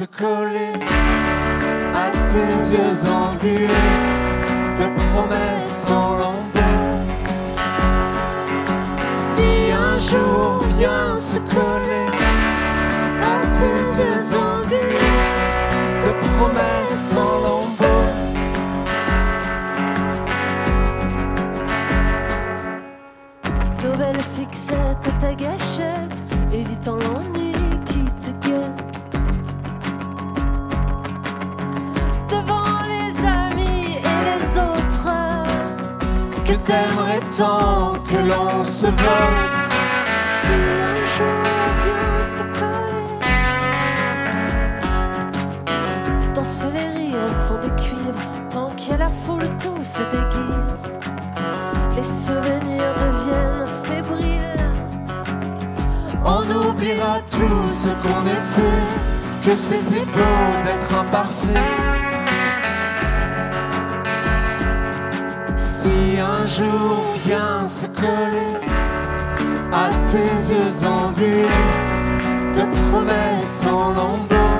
Se 0.00 0.06
coller 0.06 0.72
à 1.94 2.10
tes 2.30 2.54
yeux 2.72 3.10
embués 3.10 3.68
de 4.78 4.86
promesses 5.00 5.90
en 5.90 6.09
Que 36.50 36.56
t'aimerais 36.56 37.20
tant 37.38 37.92
que 38.08 38.16
l'on 38.28 38.64
se 38.64 38.86
vote 38.86 39.64
si 40.24 40.52
un 40.52 40.96
jour 41.14 41.44
vient 41.84 42.22
se 42.24 42.42
coller. 42.58 43.14
Danse 46.34 46.66
les 46.74 46.88
rires 46.98 47.32
sont 47.32 47.54
de 47.54 47.70
cuivre, 47.80 48.24
tant 48.50 48.70
qu'il 48.70 48.96
la 48.96 49.10
foule, 49.24 49.48
tout 49.60 49.84
se 49.84 50.02
déguise. 50.10 50.98
Les 51.94 52.02
souvenirs 52.02 52.94
deviennent 52.96 53.68
fébriles. 53.84 54.66
On 56.24 56.42
oublie 56.42 56.68
oubliera 56.68 57.20
tout 57.30 57.68
ce 57.68 57.90
qu'on 58.02 58.22
était, 58.26 58.88
que 59.44 59.54
c'était 59.54 60.04
beau 60.04 60.64
d'être 60.64 60.94
imparfait. 60.98 61.99
Jour 66.56 67.04
vient 67.24 67.66
se 67.66 67.86
coller 67.86 68.58
à 69.72 69.90
tes 70.10 70.52
yeux 70.52 70.86
embués 70.86 71.46
de 72.54 72.62
promesses 72.90 73.66
en 73.66 73.92
lambeaux, 73.92 74.58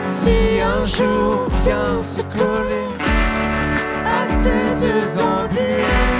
si 0.00 0.60
un 0.62 0.86
jour 0.86 1.48
vient 1.62 2.02
se 2.02 2.22
coller 2.22 2.90
à 4.06 4.26
tes 4.42 4.86
yeux 4.86 5.12
embués 5.20 6.19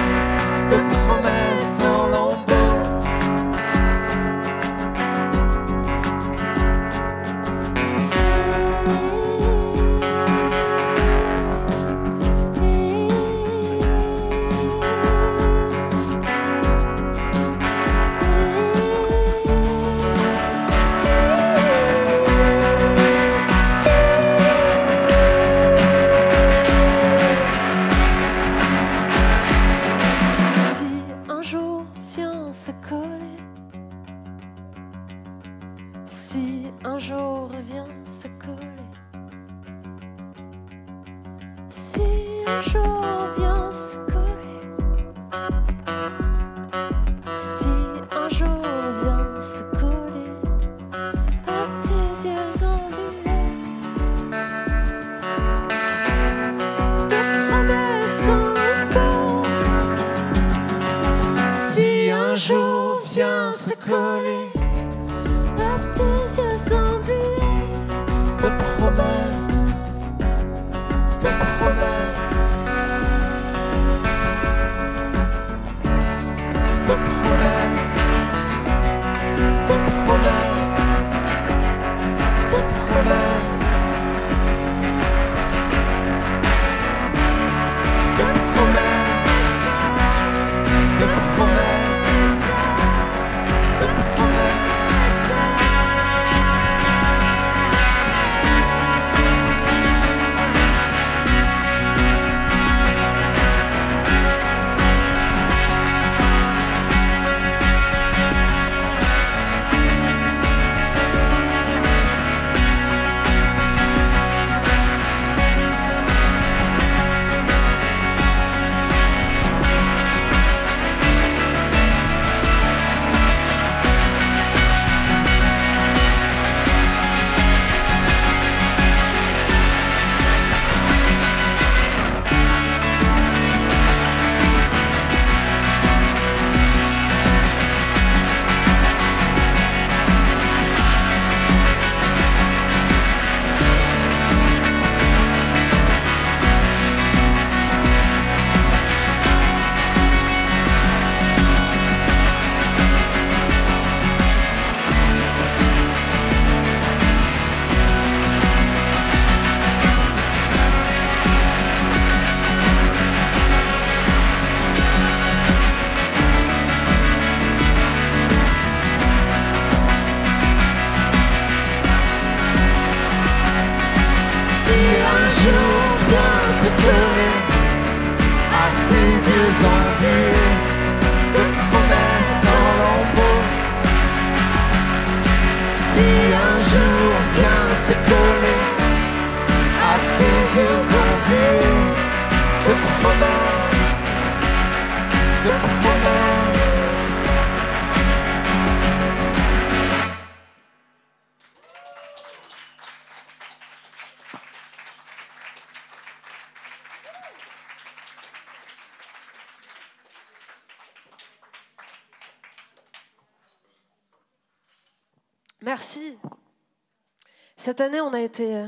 Cette 217.71 217.83
année, 217.83 218.01
on 218.01 218.13
a 218.13 218.21
été 218.21 218.57
euh, 218.57 218.67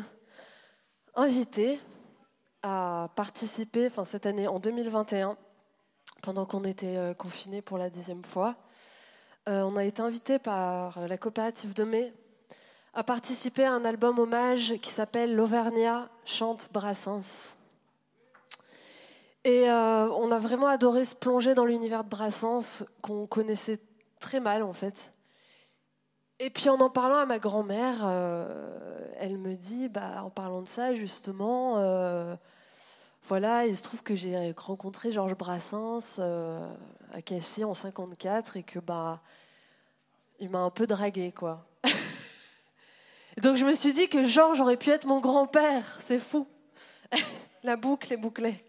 invités 1.16 1.80
à 2.62 3.10
participer, 3.16 3.88
enfin 3.88 4.04
cette 4.04 4.26
année 4.26 4.46
en 4.46 4.60
2021, 4.60 5.36
pendant 6.22 6.46
qu'on 6.46 6.62
était 6.62 6.96
euh, 6.96 7.12
confinés 7.12 7.62
pour 7.62 7.78
la 7.78 7.90
dixième 7.90 8.24
fois, 8.24 8.54
euh, 9.48 9.62
on 9.62 9.76
a 9.76 9.84
été 9.84 10.02
invités 10.02 10.38
par 10.38 11.00
la 11.08 11.18
coopérative 11.18 11.74
de 11.74 11.82
mai 11.82 12.14
à 12.94 13.02
participer 13.02 13.64
à 13.64 13.72
un 13.72 13.84
album 13.84 14.20
hommage 14.20 14.74
qui 14.80 14.90
s'appelle 14.90 15.34
L'Auvergnat 15.34 16.08
chante 16.24 16.68
Brassens. 16.72 17.56
Et 19.44 19.64
on 19.68 20.30
a 20.30 20.38
vraiment 20.38 20.68
adoré 20.68 21.04
se 21.04 21.16
plonger 21.16 21.54
dans 21.54 21.64
l'univers 21.64 22.04
de 22.04 22.08
Brassens 22.08 22.84
qu'on 23.00 23.26
connaissait 23.26 23.80
très 24.20 24.38
mal 24.38 24.62
en 24.62 24.72
fait. 24.72 25.11
Et 26.44 26.50
puis 26.50 26.68
en 26.68 26.80
en 26.80 26.90
parlant 26.90 27.18
à 27.18 27.24
ma 27.24 27.38
grand-mère, 27.38 28.00
euh, 28.02 29.08
elle 29.20 29.38
me 29.38 29.54
dit, 29.54 29.88
bah, 29.88 30.24
en 30.24 30.30
parlant 30.30 30.60
de 30.60 30.66
ça 30.66 30.92
justement, 30.92 31.74
euh, 31.76 32.34
voilà, 33.28 33.64
il 33.64 33.76
se 33.78 33.84
trouve 33.84 34.02
que 34.02 34.16
j'ai 34.16 34.52
rencontré 34.56 35.12
Georges 35.12 35.36
Brassens 35.36 36.16
euh, 36.18 36.68
à 37.12 37.22
Cassis 37.22 37.62
en 37.62 37.74
54 37.74 38.56
et 38.56 38.64
que 38.64 38.80
bah, 38.80 39.20
il 40.40 40.50
m'a 40.50 40.58
un 40.58 40.70
peu 40.70 40.84
dragué 40.88 41.30
quoi. 41.30 41.64
Donc 43.40 43.56
je 43.56 43.64
me 43.64 43.74
suis 43.74 43.92
dit 43.92 44.08
que 44.08 44.26
Georges 44.26 44.60
aurait 44.60 44.76
pu 44.76 44.90
être 44.90 45.06
mon 45.06 45.20
grand-père, 45.20 45.96
c'est 46.00 46.18
fou. 46.18 46.48
La 47.62 47.76
boucle 47.76 48.12
est 48.12 48.16
bouclée. 48.16 48.64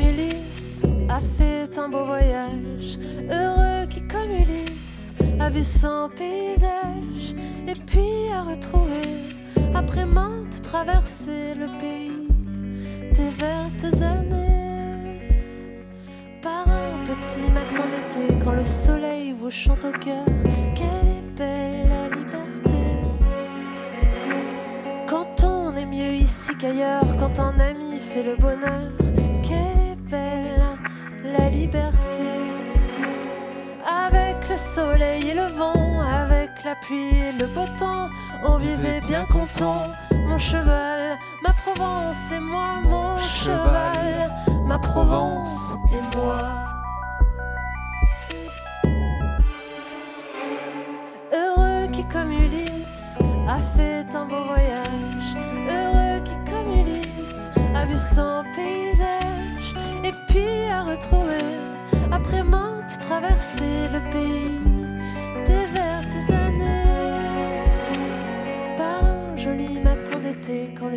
Ulysse 0.00 0.82
a 1.08 1.20
fait 1.20 1.78
un 1.78 1.88
beau 1.88 2.04
voyage, 2.04 2.98
heureux 3.30 3.86
qui 3.88 4.02
comme 4.06 4.30
Ulysse 4.30 5.12
a 5.38 5.50
vu 5.50 5.62
son 5.64 6.08
paysage, 6.16 7.34
et 7.68 7.74
puis 7.86 8.30
a 8.32 8.42
retrouvé, 8.42 9.36
après 9.74 10.06
maintes 10.06 10.62
traversées, 10.62 11.54
le 11.54 11.66
pays 11.78 12.28
des 13.12 13.30
vertes 13.30 14.02
années. 14.02 14.40
Par 16.42 16.66
un 16.68 17.04
petit 17.04 17.50
matin 17.52 17.84
d'été, 17.90 18.34
quand 18.42 18.52
le 18.52 18.64
soleil 18.64 19.32
vous 19.32 19.50
chante 19.50 19.84
au 19.84 19.92
cœur, 19.92 20.24
quelle 20.74 21.08
est 21.18 21.36
belle 21.36 21.88
la 21.88 22.08
liberté. 22.16 22.80
Quand 25.06 25.44
on 25.44 25.76
est 25.76 25.86
mieux 25.86 26.14
ici 26.14 26.52
qu'ailleurs, 26.58 27.16
quand 27.18 27.38
un 27.40 27.58
ami 27.58 27.98
fait 28.00 28.22
le 28.22 28.36
bonheur, 28.36 28.92
quelle 29.42 29.89
la 30.12 31.48
liberté. 31.48 32.30
Avec 33.86 34.48
le 34.48 34.56
soleil 34.56 35.28
et 35.30 35.34
le 35.34 35.46
vent, 35.46 36.00
avec 36.00 36.50
la 36.64 36.74
pluie 36.76 37.16
et 37.16 37.32
le 37.32 37.46
beau 37.46 37.66
temps, 37.78 38.08
on 38.44 38.56
vivait 38.56 39.00
bien 39.06 39.24
content. 39.26 39.88
Mon 40.28 40.38
cheval, 40.38 41.16
ma 41.42 41.52
Provence 41.52 42.32
et 42.32 42.40
moi, 42.40 42.80
mon 42.82 43.16
cheval, 43.16 44.32
ma 44.64 44.78
Provence 44.78 45.74
et 45.92 46.16
moi. 46.16 46.62
Heureux 51.32 51.86
qui 51.92 52.04
comme 52.08 52.32
Ulysse 52.32 53.18
a 53.48 53.58
fait 53.76 54.14
un 54.14 54.24
beau 54.26 54.44
voyage, 54.44 54.99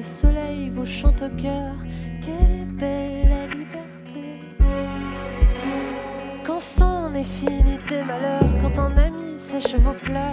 soleil 0.04 0.70
vous 0.70 0.86
chante 0.86 1.22
au 1.22 1.30
cœur, 1.42 1.74
quelle 2.22 2.68
belle 2.68 3.50
liberté. 3.58 4.42
Quand 6.46 6.60
s'en 6.60 7.14
est 7.14 7.24
fini 7.24 7.78
des 7.88 8.04
malheurs, 8.04 8.50
quand 8.62 8.80
un 8.80 8.96
ami 8.98 9.38
sèche 9.38 9.76
vos 9.76 9.94
pleurs, 9.94 10.33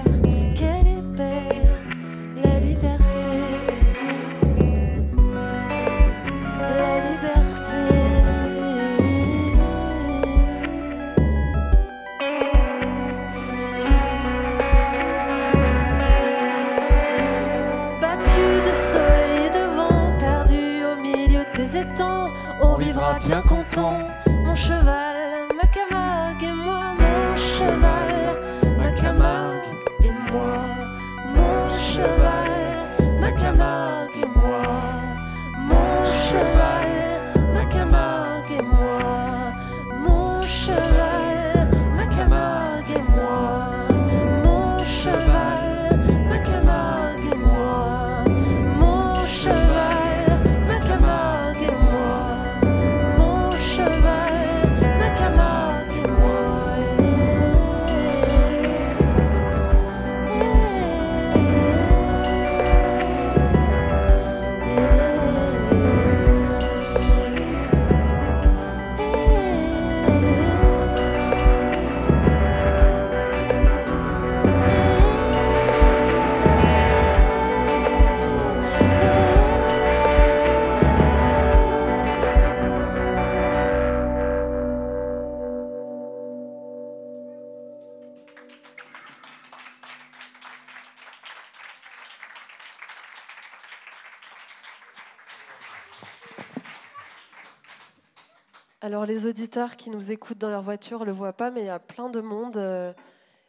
Alors 99.01 99.09
les 99.09 99.25
auditeurs 99.25 99.79
qui 99.79 99.89
nous 99.89 100.13
écoutent 100.13 100.37
dans 100.37 100.51
leur 100.51 100.61
voiture 100.61 101.01
ne 101.01 101.05
le 101.07 101.13
voient 101.13 101.33
pas, 101.33 101.51
mais 101.51 101.63
il 101.63 101.67
y 101.67 101.71
a 101.71 101.79
plein 101.79 102.11
de 102.11 102.21
monde, 102.21 102.59
euh, 102.59 102.93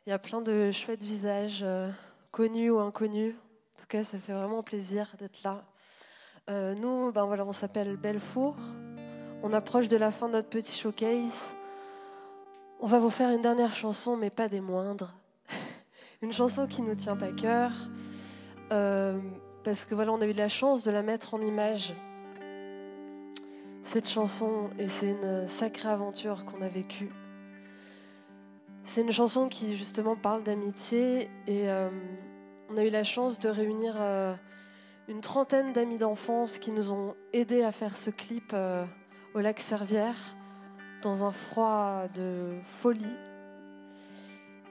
il 0.08 0.10
y 0.10 0.14
a 0.14 0.18
plein 0.18 0.40
de 0.40 0.72
chouettes 0.72 1.04
visages, 1.04 1.60
euh, 1.62 1.90
connus 2.32 2.70
ou 2.70 2.80
inconnus. 2.80 3.36
En 3.36 3.82
tout 3.82 3.86
cas, 3.90 4.06
ça 4.06 4.18
fait 4.18 4.32
vraiment 4.32 4.64
plaisir 4.64 5.14
d'être 5.20 5.44
là. 5.44 5.66
Euh, 6.50 6.74
nous, 6.76 7.12
ben 7.12 7.26
voilà, 7.26 7.46
on 7.46 7.52
s'appelle 7.52 7.98
Belfour. 7.98 8.56
On 9.44 9.52
approche 9.52 9.90
de 9.90 9.98
la 9.98 10.10
fin 10.10 10.30
de 10.30 10.36
notre 10.36 10.48
petit 10.48 10.72
showcase. 10.72 11.54
On 12.80 12.88
va 12.88 13.00
vous 13.00 13.10
faire 13.10 13.32
une 13.32 13.42
dernière 13.42 13.76
chanson, 13.76 14.16
mais 14.16 14.30
pas 14.30 14.48
des 14.48 14.62
moindres. 14.62 15.14
une 16.22 16.32
chanson 16.32 16.66
qui 16.66 16.82
nous 16.82 16.96
tient 16.96 17.18
pas 17.18 17.34
cœur, 17.34 17.74
parce 18.70 19.84
que 19.84 19.96
voilà, 19.96 20.14
on 20.14 20.22
a 20.22 20.28
eu 20.28 20.32
la 20.32 20.48
chance 20.48 20.82
de 20.84 20.92
la 20.92 21.02
mettre 21.02 21.34
en 21.34 21.42
image 21.42 21.94
cette 23.92 24.08
chanson 24.08 24.70
et 24.80 24.88
c'est 24.88 25.10
une 25.10 25.50
sacrée 25.50 25.90
aventure 25.90 26.46
qu'on 26.46 26.62
a 26.62 26.70
vécue. 26.70 27.12
C'est 28.86 29.02
une 29.02 29.12
chanson 29.12 29.50
qui 29.50 29.76
justement 29.76 30.16
parle 30.16 30.44
d'amitié 30.44 31.30
et 31.46 31.70
euh, 31.70 31.90
on 32.70 32.78
a 32.78 32.86
eu 32.86 32.90
la 32.90 33.04
chance 33.04 33.38
de 33.38 33.50
réunir 33.50 33.96
euh, 34.00 34.34
une 35.10 35.20
trentaine 35.20 35.74
d'amis 35.74 35.98
d'enfance 35.98 36.58
qui 36.58 36.72
nous 36.72 36.94
ont 36.94 37.16
aidés 37.34 37.64
à 37.64 37.74
faire 37.74 37.98
ce 37.98 38.12
clip 38.12 38.52
euh, 38.54 38.86
au 39.34 39.42
lac 39.42 39.60
Servière 39.60 40.38
dans 41.02 41.26
un 41.26 41.32
froid 41.32 42.04
de 42.16 42.54
folie. 42.64 43.18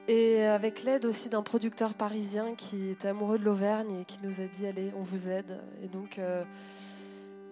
Et 0.07 0.43
avec 0.47 0.81
l'aide 0.81 1.05
aussi 1.05 1.29
d'un 1.29 1.43
producteur 1.43 1.93
parisien 1.93 2.55
qui 2.55 2.89
était 2.89 3.09
amoureux 3.09 3.37
de 3.37 3.45
l'Auvergne 3.45 3.99
et 3.99 4.05
qui 4.05 4.17
nous 4.23 4.41
a 4.41 4.45
dit 4.45 4.65
allez, 4.65 4.91
on 4.97 5.03
vous 5.03 5.29
aide. 5.29 5.61
Et 5.83 5.89
donc 5.89 6.19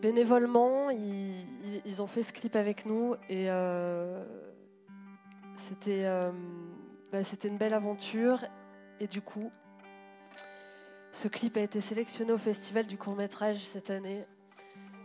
bénévolement, 0.01 0.89
ils, 0.89 2.01
ont 2.01 2.07
fait 2.07 2.23
ce 2.23 2.33
clip 2.33 2.55
avec 2.55 2.85
nous 2.85 3.15
et 3.29 3.49
euh, 3.49 4.23
c'était 5.55 6.05
euh, 6.05 6.31
bah, 7.11 7.23
c'était 7.23 7.47
une 7.47 7.57
belle 7.57 7.73
aventure. 7.73 8.43
Et 8.99 9.07
du 9.07 9.21
coup, 9.21 9.51
ce 11.11 11.27
clip 11.27 11.57
a 11.57 11.61
été 11.61 11.81
sélectionné 11.81 12.31
au 12.31 12.37
Festival 12.37 12.85
du 12.85 12.97
court 12.97 13.15
métrage 13.15 13.59
cette 13.65 13.89
année. 13.89 14.25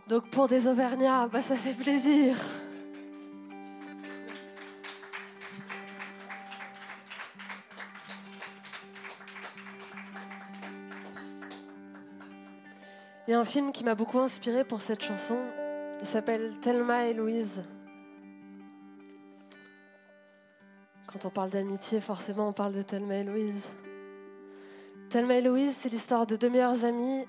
Donc 0.07 0.29
pour 0.29 0.47
des 0.47 0.67
Auvergnats, 0.67 1.27
bah, 1.27 1.41
ça 1.41 1.55
fait 1.55 1.73
plaisir. 1.73 2.37
Il 13.27 13.31
y 13.31 13.33
a 13.33 13.39
un 13.39 13.45
film 13.45 13.71
qui 13.71 13.83
m'a 13.83 13.95
beaucoup 13.95 14.19
inspiré 14.19 14.63
pour 14.63 14.81
cette 14.81 15.01
chanson. 15.01 15.39
Il 15.99 16.05
s'appelle 16.05 16.59
Thelma 16.61 17.07
et 17.07 17.15
Louise. 17.15 17.63
Quand 21.07 21.25
on 21.25 21.31
parle 21.31 21.49
d'amitié, 21.49 22.01
forcément, 22.01 22.49
on 22.49 22.53
parle 22.53 22.73
de 22.73 22.83
Thelma 22.83 23.15
et 23.15 23.23
Louise. 23.23 23.69
Thelma 25.09 25.37
et 25.37 25.41
Louise, 25.41 25.75
c'est 25.75 25.89
l'histoire 25.89 26.27
de 26.27 26.35
deux 26.35 26.51
meilleures 26.51 26.85
amies 26.85 27.25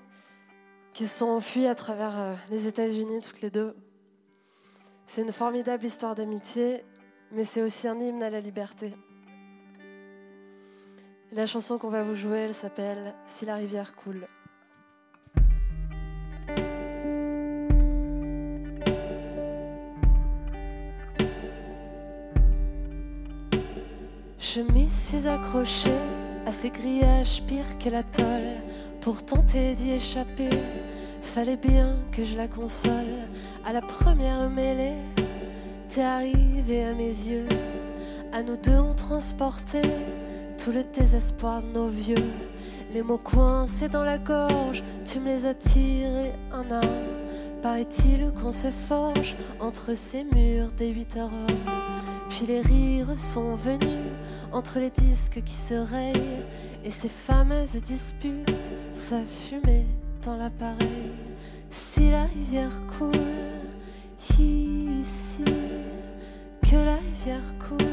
qui 0.93 1.07
se 1.07 1.17
sont 1.17 1.29
enfuies 1.29 1.65
à 1.65 1.73
travers 1.73 2.19
euh, 2.19 2.35
les 2.51 2.67
États-Unis, 2.67 3.21
toutes 3.21 3.41
les 3.41 3.49
deux. 3.49 3.75
C'est 5.07 5.23
une 5.23 5.31
formidable 5.31 5.85
histoire 5.85 6.13
d'amitié, 6.13 6.83
mais 7.31 7.43
c'est 7.43 7.63
aussi 7.63 7.87
un 7.87 7.99
hymne 7.99 8.21
à 8.21 8.29
la 8.29 8.41
liberté. 8.41 8.93
La 11.31 11.47
chanson 11.47 11.79
qu'on 11.79 11.89
va 11.89 12.03
vous 12.03 12.15
jouer, 12.15 12.39
elle 12.39 12.53
s'appelle 12.53 13.15
Si 13.25 13.45
la 13.45 13.55
rivière 13.55 13.95
coule. 13.95 14.27
Je 24.55 24.61
m'y 24.61 24.87
suis 24.87 25.27
accrochée 25.27 25.99
à 26.45 26.53
ces 26.53 26.69
grillages 26.69 27.43
pires 27.45 27.77
que 27.79 27.89
la 27.89 28.01
tôle 28.01 28.61
pour 29.01 29.25
tenter 29.25 29.75
d'y 29.75 29.91
échapper. 29.91 30.49
Fallait 31.21 31.57
bien 31.57 31.97
que 32.13 32.23
je 32.23 32.37
la 32.37 32.47
console 32.47 33.27
à 33.65 33.73
la 33.73 33.81
première 33.81 34.49
mêlée. 34.49 35.01
T'es 35.89 36.01
arrivé 36.01 36.85
à 36.85 36.93
mes 36.93 37.09
yeux, 37.09 37.49
à 38.31 38.41
nous 38.41 38.55
deux 38.55 38.79
on 38.79 38.93
transportait 38.93 39.81
tout 40.57 40.71
le 40.71 40.85
désespoir 40.97 41.61
de 41.61 41.67
nos 41.67 41.89
vieux. 41.89 42.31
Les 42.93 43.01
mots 43.01 43.17
coincés 43.17 43.89
dans 43.89 44.05
la 44.05 44.17
gorge, 44.17 44.81
tu 45.03 45.19
me 45.19 45.25
les 45.25 45.45
as 45.45 45.55
tirés 45.55 46.31
un 46.53 46.71
à 46.71 46.85
un. 46.85 47.61
Paraît-il 47.61 48.31
qu'on 48.31 48.51
se 48.51 48.69
forge 48.69 49.35
entre 49.59 49.97
ces 49.97 50.23
murs 50.23 50.71
des 50.77 50.93
8h20. 50.93 51.29
Puis 52.29 52.45
les 52.45 52.61
rires 52.61 53.19
sont 53.19 53.55
venus 53.55 54.06
entre 54.51 54.79
les 54.79 54.89
disques 54.89 55.41
qui 55.43 55.53
se 55.53 55.73
rayent 55.73 56.43
et 56.83 56.91
ces 56.91 57.09
fameuses 57.09 57.81
disputes, 57.81 58.71
ça 58.93 59.21
fumait 59.23 59.85
dans 60.23 60.37
l'appareil. 60.37 61.11
Si 61.69 62.11
la 62.11 62.23
rivière 62.23 62.81
coule 62.97 63.11
ici, 64.39 65.43
que 66.63 66.75
la 66.75 66.95
rivière 66.95 67.41
coule 67.59 67.87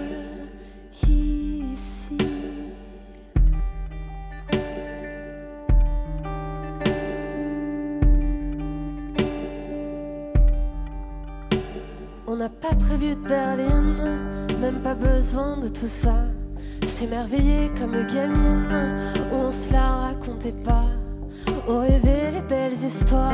ici. 1.09 2.19
On 12.27 12.37
n'a 12.37 12.49
pas 12.49 12.75
prévu 12.75 13.15
de 13.15 13.29
berline, 13.29 14.44
même 14.65 14.81
pas 14.81 14.95
besoin 14.95 15.59
de 15.59 15.69
tout 15.69 15.87
ça. 15.87 16.17
S'émerveiller 16.87 17.71
comme 17.79 18.03
gamine, 18.07 18.97
où 19.31 19.37
on 19.49 19.53
se 19.53 19.71
la 19.71 19.89
racontait 20.07 20.59
pas. 20.65 20.87
On 21.69 21.81
rêvait 21.81 22.31
les 22.31 22.41
belles 22.41 22.73
histoires 22.73 23.33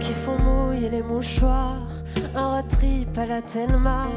qui 0.00 0.12
font 0.12 0.38
mouiller 0.38 0.90
les 0.90 1.02
mouchoirs. 1.02 1.88
Un 2.34 2.46
road 2.54 2.68
trip 2.68 3.16
à 3.16 3.26
la 3.26 3.42
Telma, 3.42 4.08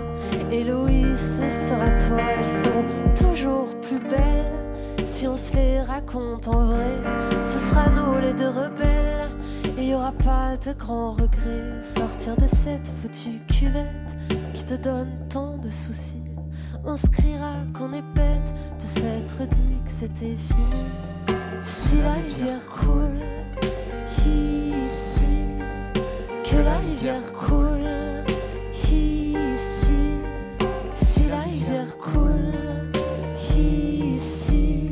Héloïse 0.52 1.42
sera 1.50 1.92
toi, 1.92 2.20
elles 2.40 2.56
seront 2.64 2.86
toujours 3.16 3.80
plus 3.82 4.00
belles. 4.00 5.06
Si 5.06 5.28
on 5.28 5.38
se 5.38 5.56
les 5.56 5.82
raconte 5.82 6.48
en 6.48 6.66
vrai, 6.66 6.98
ce 7.44 7.60
sera 7.60 7.90
nous 7.90 8.20
les 8.20 8.34
deux 8.34 8.50
rebelles. 8.50 9.30
Et 9.78 9.90
y 9.90 9.94
aura 9.94 10.14
pas 10.14 10.58
de 10.58 10.74
grands 10.74 11.14
regrets. 11.14 11.84
Sortir 11.84 12.36
de 12.38 12.48
cette 12.48 12.90
foutue 13.02 13.40
cuvette 13.48 14.16
qui 14.54 14.64
te 14.64 14.74
donne 14.74 15.12
tant 15.30 15.58
de 15.58 15.70
soucis. 15.70 16.29
On 16.86 16.96
se 16.98 17.08
criera 17.08 17.56
qu'on 17.74 17.94
est 17.94 18.04
bête 18.16 18.54
de 18.78 18.86
s'être 18.86 19.48
dit 19.50 19.78
que 19.86 19.92
c'était 19.92 20.36
fini. 20.36 20.86
Si 21.62 22.02
la 22.02 22.14
rivière 22.14 22.66
coule 22.66 23.20
ici, 24.08 24.74
que 26.44 26.58
la 26.58 26.78
rivière 26.78 27.34
coule 27.34 28.24
ici. 28.74 29.36
Si 30.96 31.28
la 31.30 31.42
rivière 31.42 31.98
coule 31.98 32.54
ici, 33.58 34.92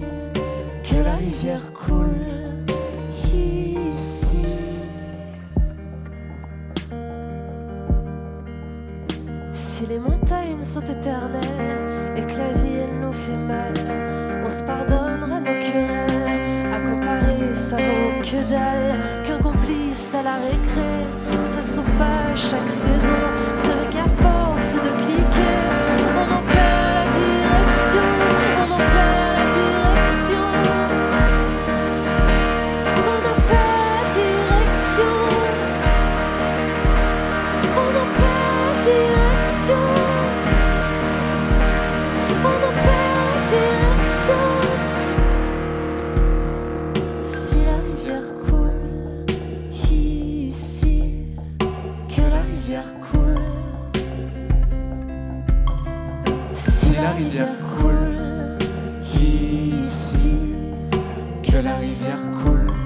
que 0.83 0.95
la 1.03 1.15
rivière 1.15 1.73
coule 1.73 1.86
sont 10.77 10.93
et 12.15 12.21
que 12.21 12.37
la 12.37 12.53
vie 12.61 12.77
elle 12.83 12.99
nous 12.99 13.13
fait 13.13 13.35
mal, 13.35 13.73
on 14.43 14.49
se 14.49 14.63
pardonnera 14.63 15.39
nos 15.39 15.59
querelles. 15.59 16.41
À 16.71 16.79
comparer, 16.79 17.53
ça 17.53 17.77
vaut 17.77 18.21
que 18.21 18.49
dalle. 18.49 19.23
Qu'un 19.23 19.39
complice 19.39 20.15
à 20.15 20.23
la 20.23 20.35
récré, 20.35 21.05
ça 21.43 21.61
se 21.61 21.73
trouve 21.73 21.91
pas 21.97 22.35
chaque 22.35 22.69
saison. 22.69 23.13
La 62.17 62.31
rivière 62.31 62.76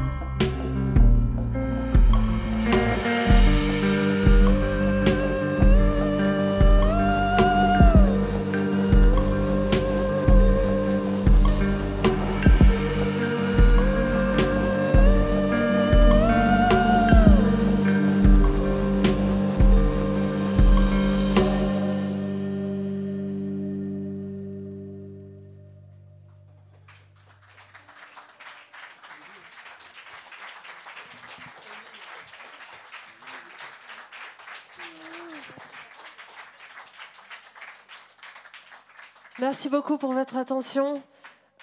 Merci 39.52 39.68
beaucoup 39.68 39.98
pour 39.98 40.14
votre 40.14 40.38
attention. 40.38 41.04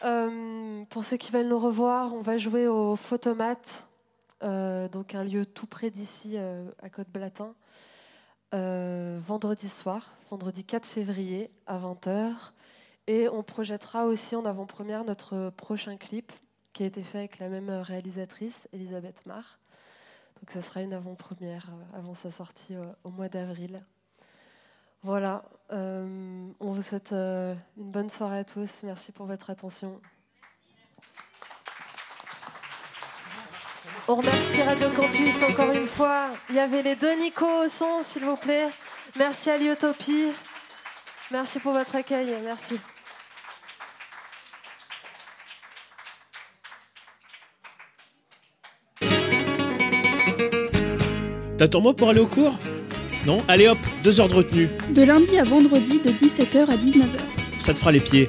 Euh, 0.04 0.84
pour 0.90 1.06
ceux 1.06 1.16
qui 1.16 1.32
veulent 1.32 1.48
nous 1.48 1.58
revoir, 1.58 2.12
on 2.12 2.20
va 2.20 2.36
jouer 2.36 2.66
au 2.66 2.96
Photomat, 2.96 3.56
euh, 4.42 4.88
donc 4.88 5.14
un 5.14 5.24
lieu 5.24 5.46
tout 5.46 5.66
près 5.66 5.88
d'ici, 5.88 6.34
euh, 6.36 6.70
à 6.82 6.90
Côte-Blatin, 6.90 7.54
vendredi 8.52 9.70
soir, 9.70 10.12
vendredi 10.28 10.64
4 10.64 10.84
février 10.84 11.50
à 11.66 11.78
20h. 11.78 12.52
Et 13.06 13.26
on 13.30 13.42
projettera 13.42 14.04
aussi 14.04 14.36
en 14.36 14.44
avant-première 14.44 15.04
notre 15.04 15.48
prochain 15.56 15.96
clip 15.96 16.30
qui 16.74 16.82
a 16.82 16.86
été 16.86 17.02
fait 17.02 17.20
avec 17.20 17.38
la 17.38 17.48
même 17.48 17.70
réalisatrice, 17.70 18.68
Elisabeth 18.74 19.24
Marr. 19.24 19.60
Donc 20.42 20.50
ça 20.50 20.60
sera 20.60 20.82
une 20.82 20.92
avant-première 20.92 21.70
avant 21.94 22.12
sa 22.12 22.30
sortie 22.30 22.74
au 23.02 23.08
mois 23.08 23.30
d'avril. 23.30 23.82
Voilà, 25.02 25.44
euh, 25.72 26.48
on 26.60 26.72
vous 26.72 26.82
souhaite 26.82 27.12
euh, 27.12 27.54
une 27.76 27.90
bonne 27.90 28.10
soirée 28.10 28.38
à 28.40 28.44
tous. 28.44 28.82
Merci 28.82 29.12
pour 29.12 29.26
votre 29.26 29.50
attention. 29.50 30.00
On 34.08 34.16
remercie 34.16 34.62
Radio 34.62 34.88
Campus 34.90 35.42
encore 35.42 35.70
une 35.72 35.84
fois. 35.84 36.30
Il 36.48 36.56
y 36.56 36.58
avait 36.58 36.82
les 36.82 36.96
deux 36.96 37.14
Nico 37.18 37.46
au 37.64 37.68
son, 37.68 38.00
s'il 38.02 38.24
vous 38.24 38.36
plaît. 38.36 38.68
Merci 39.16 39.50
à 39.50 39.58
Lyotopie. 39.58 40.32
Merci 41.30 41.60
pour 41.60 41.72
votre 41.72 41.94
accueil. 41.94 42.34
Merci. 42.42 42.80
T'attends-moi 51.58 51.94
pour 51.94 52.08
aller 52.08 52.20
au 52.20 52.26
cours? 52.26 52.56
Non 53.26 53.42
Allez 53.48 53.68
hop, 53.68 53.78
deux 54.02 54.20
heures 54.20 54.28
de 54.28 54.34
retenue. 54.34 54.68
De 54.90 55.02
lundi 55.02 55.38
à 55.38 55.42
vendredi 55.42 56.00
de 56.04 56.10
17h 56.10 56.66
à 56.70 56.76
19h. 56.76 57.18
Ça 57.58 57.74
te 57.74 57.78
fera 57.78 57.92
les 57.92 58.00
pieds. 58.00 58.28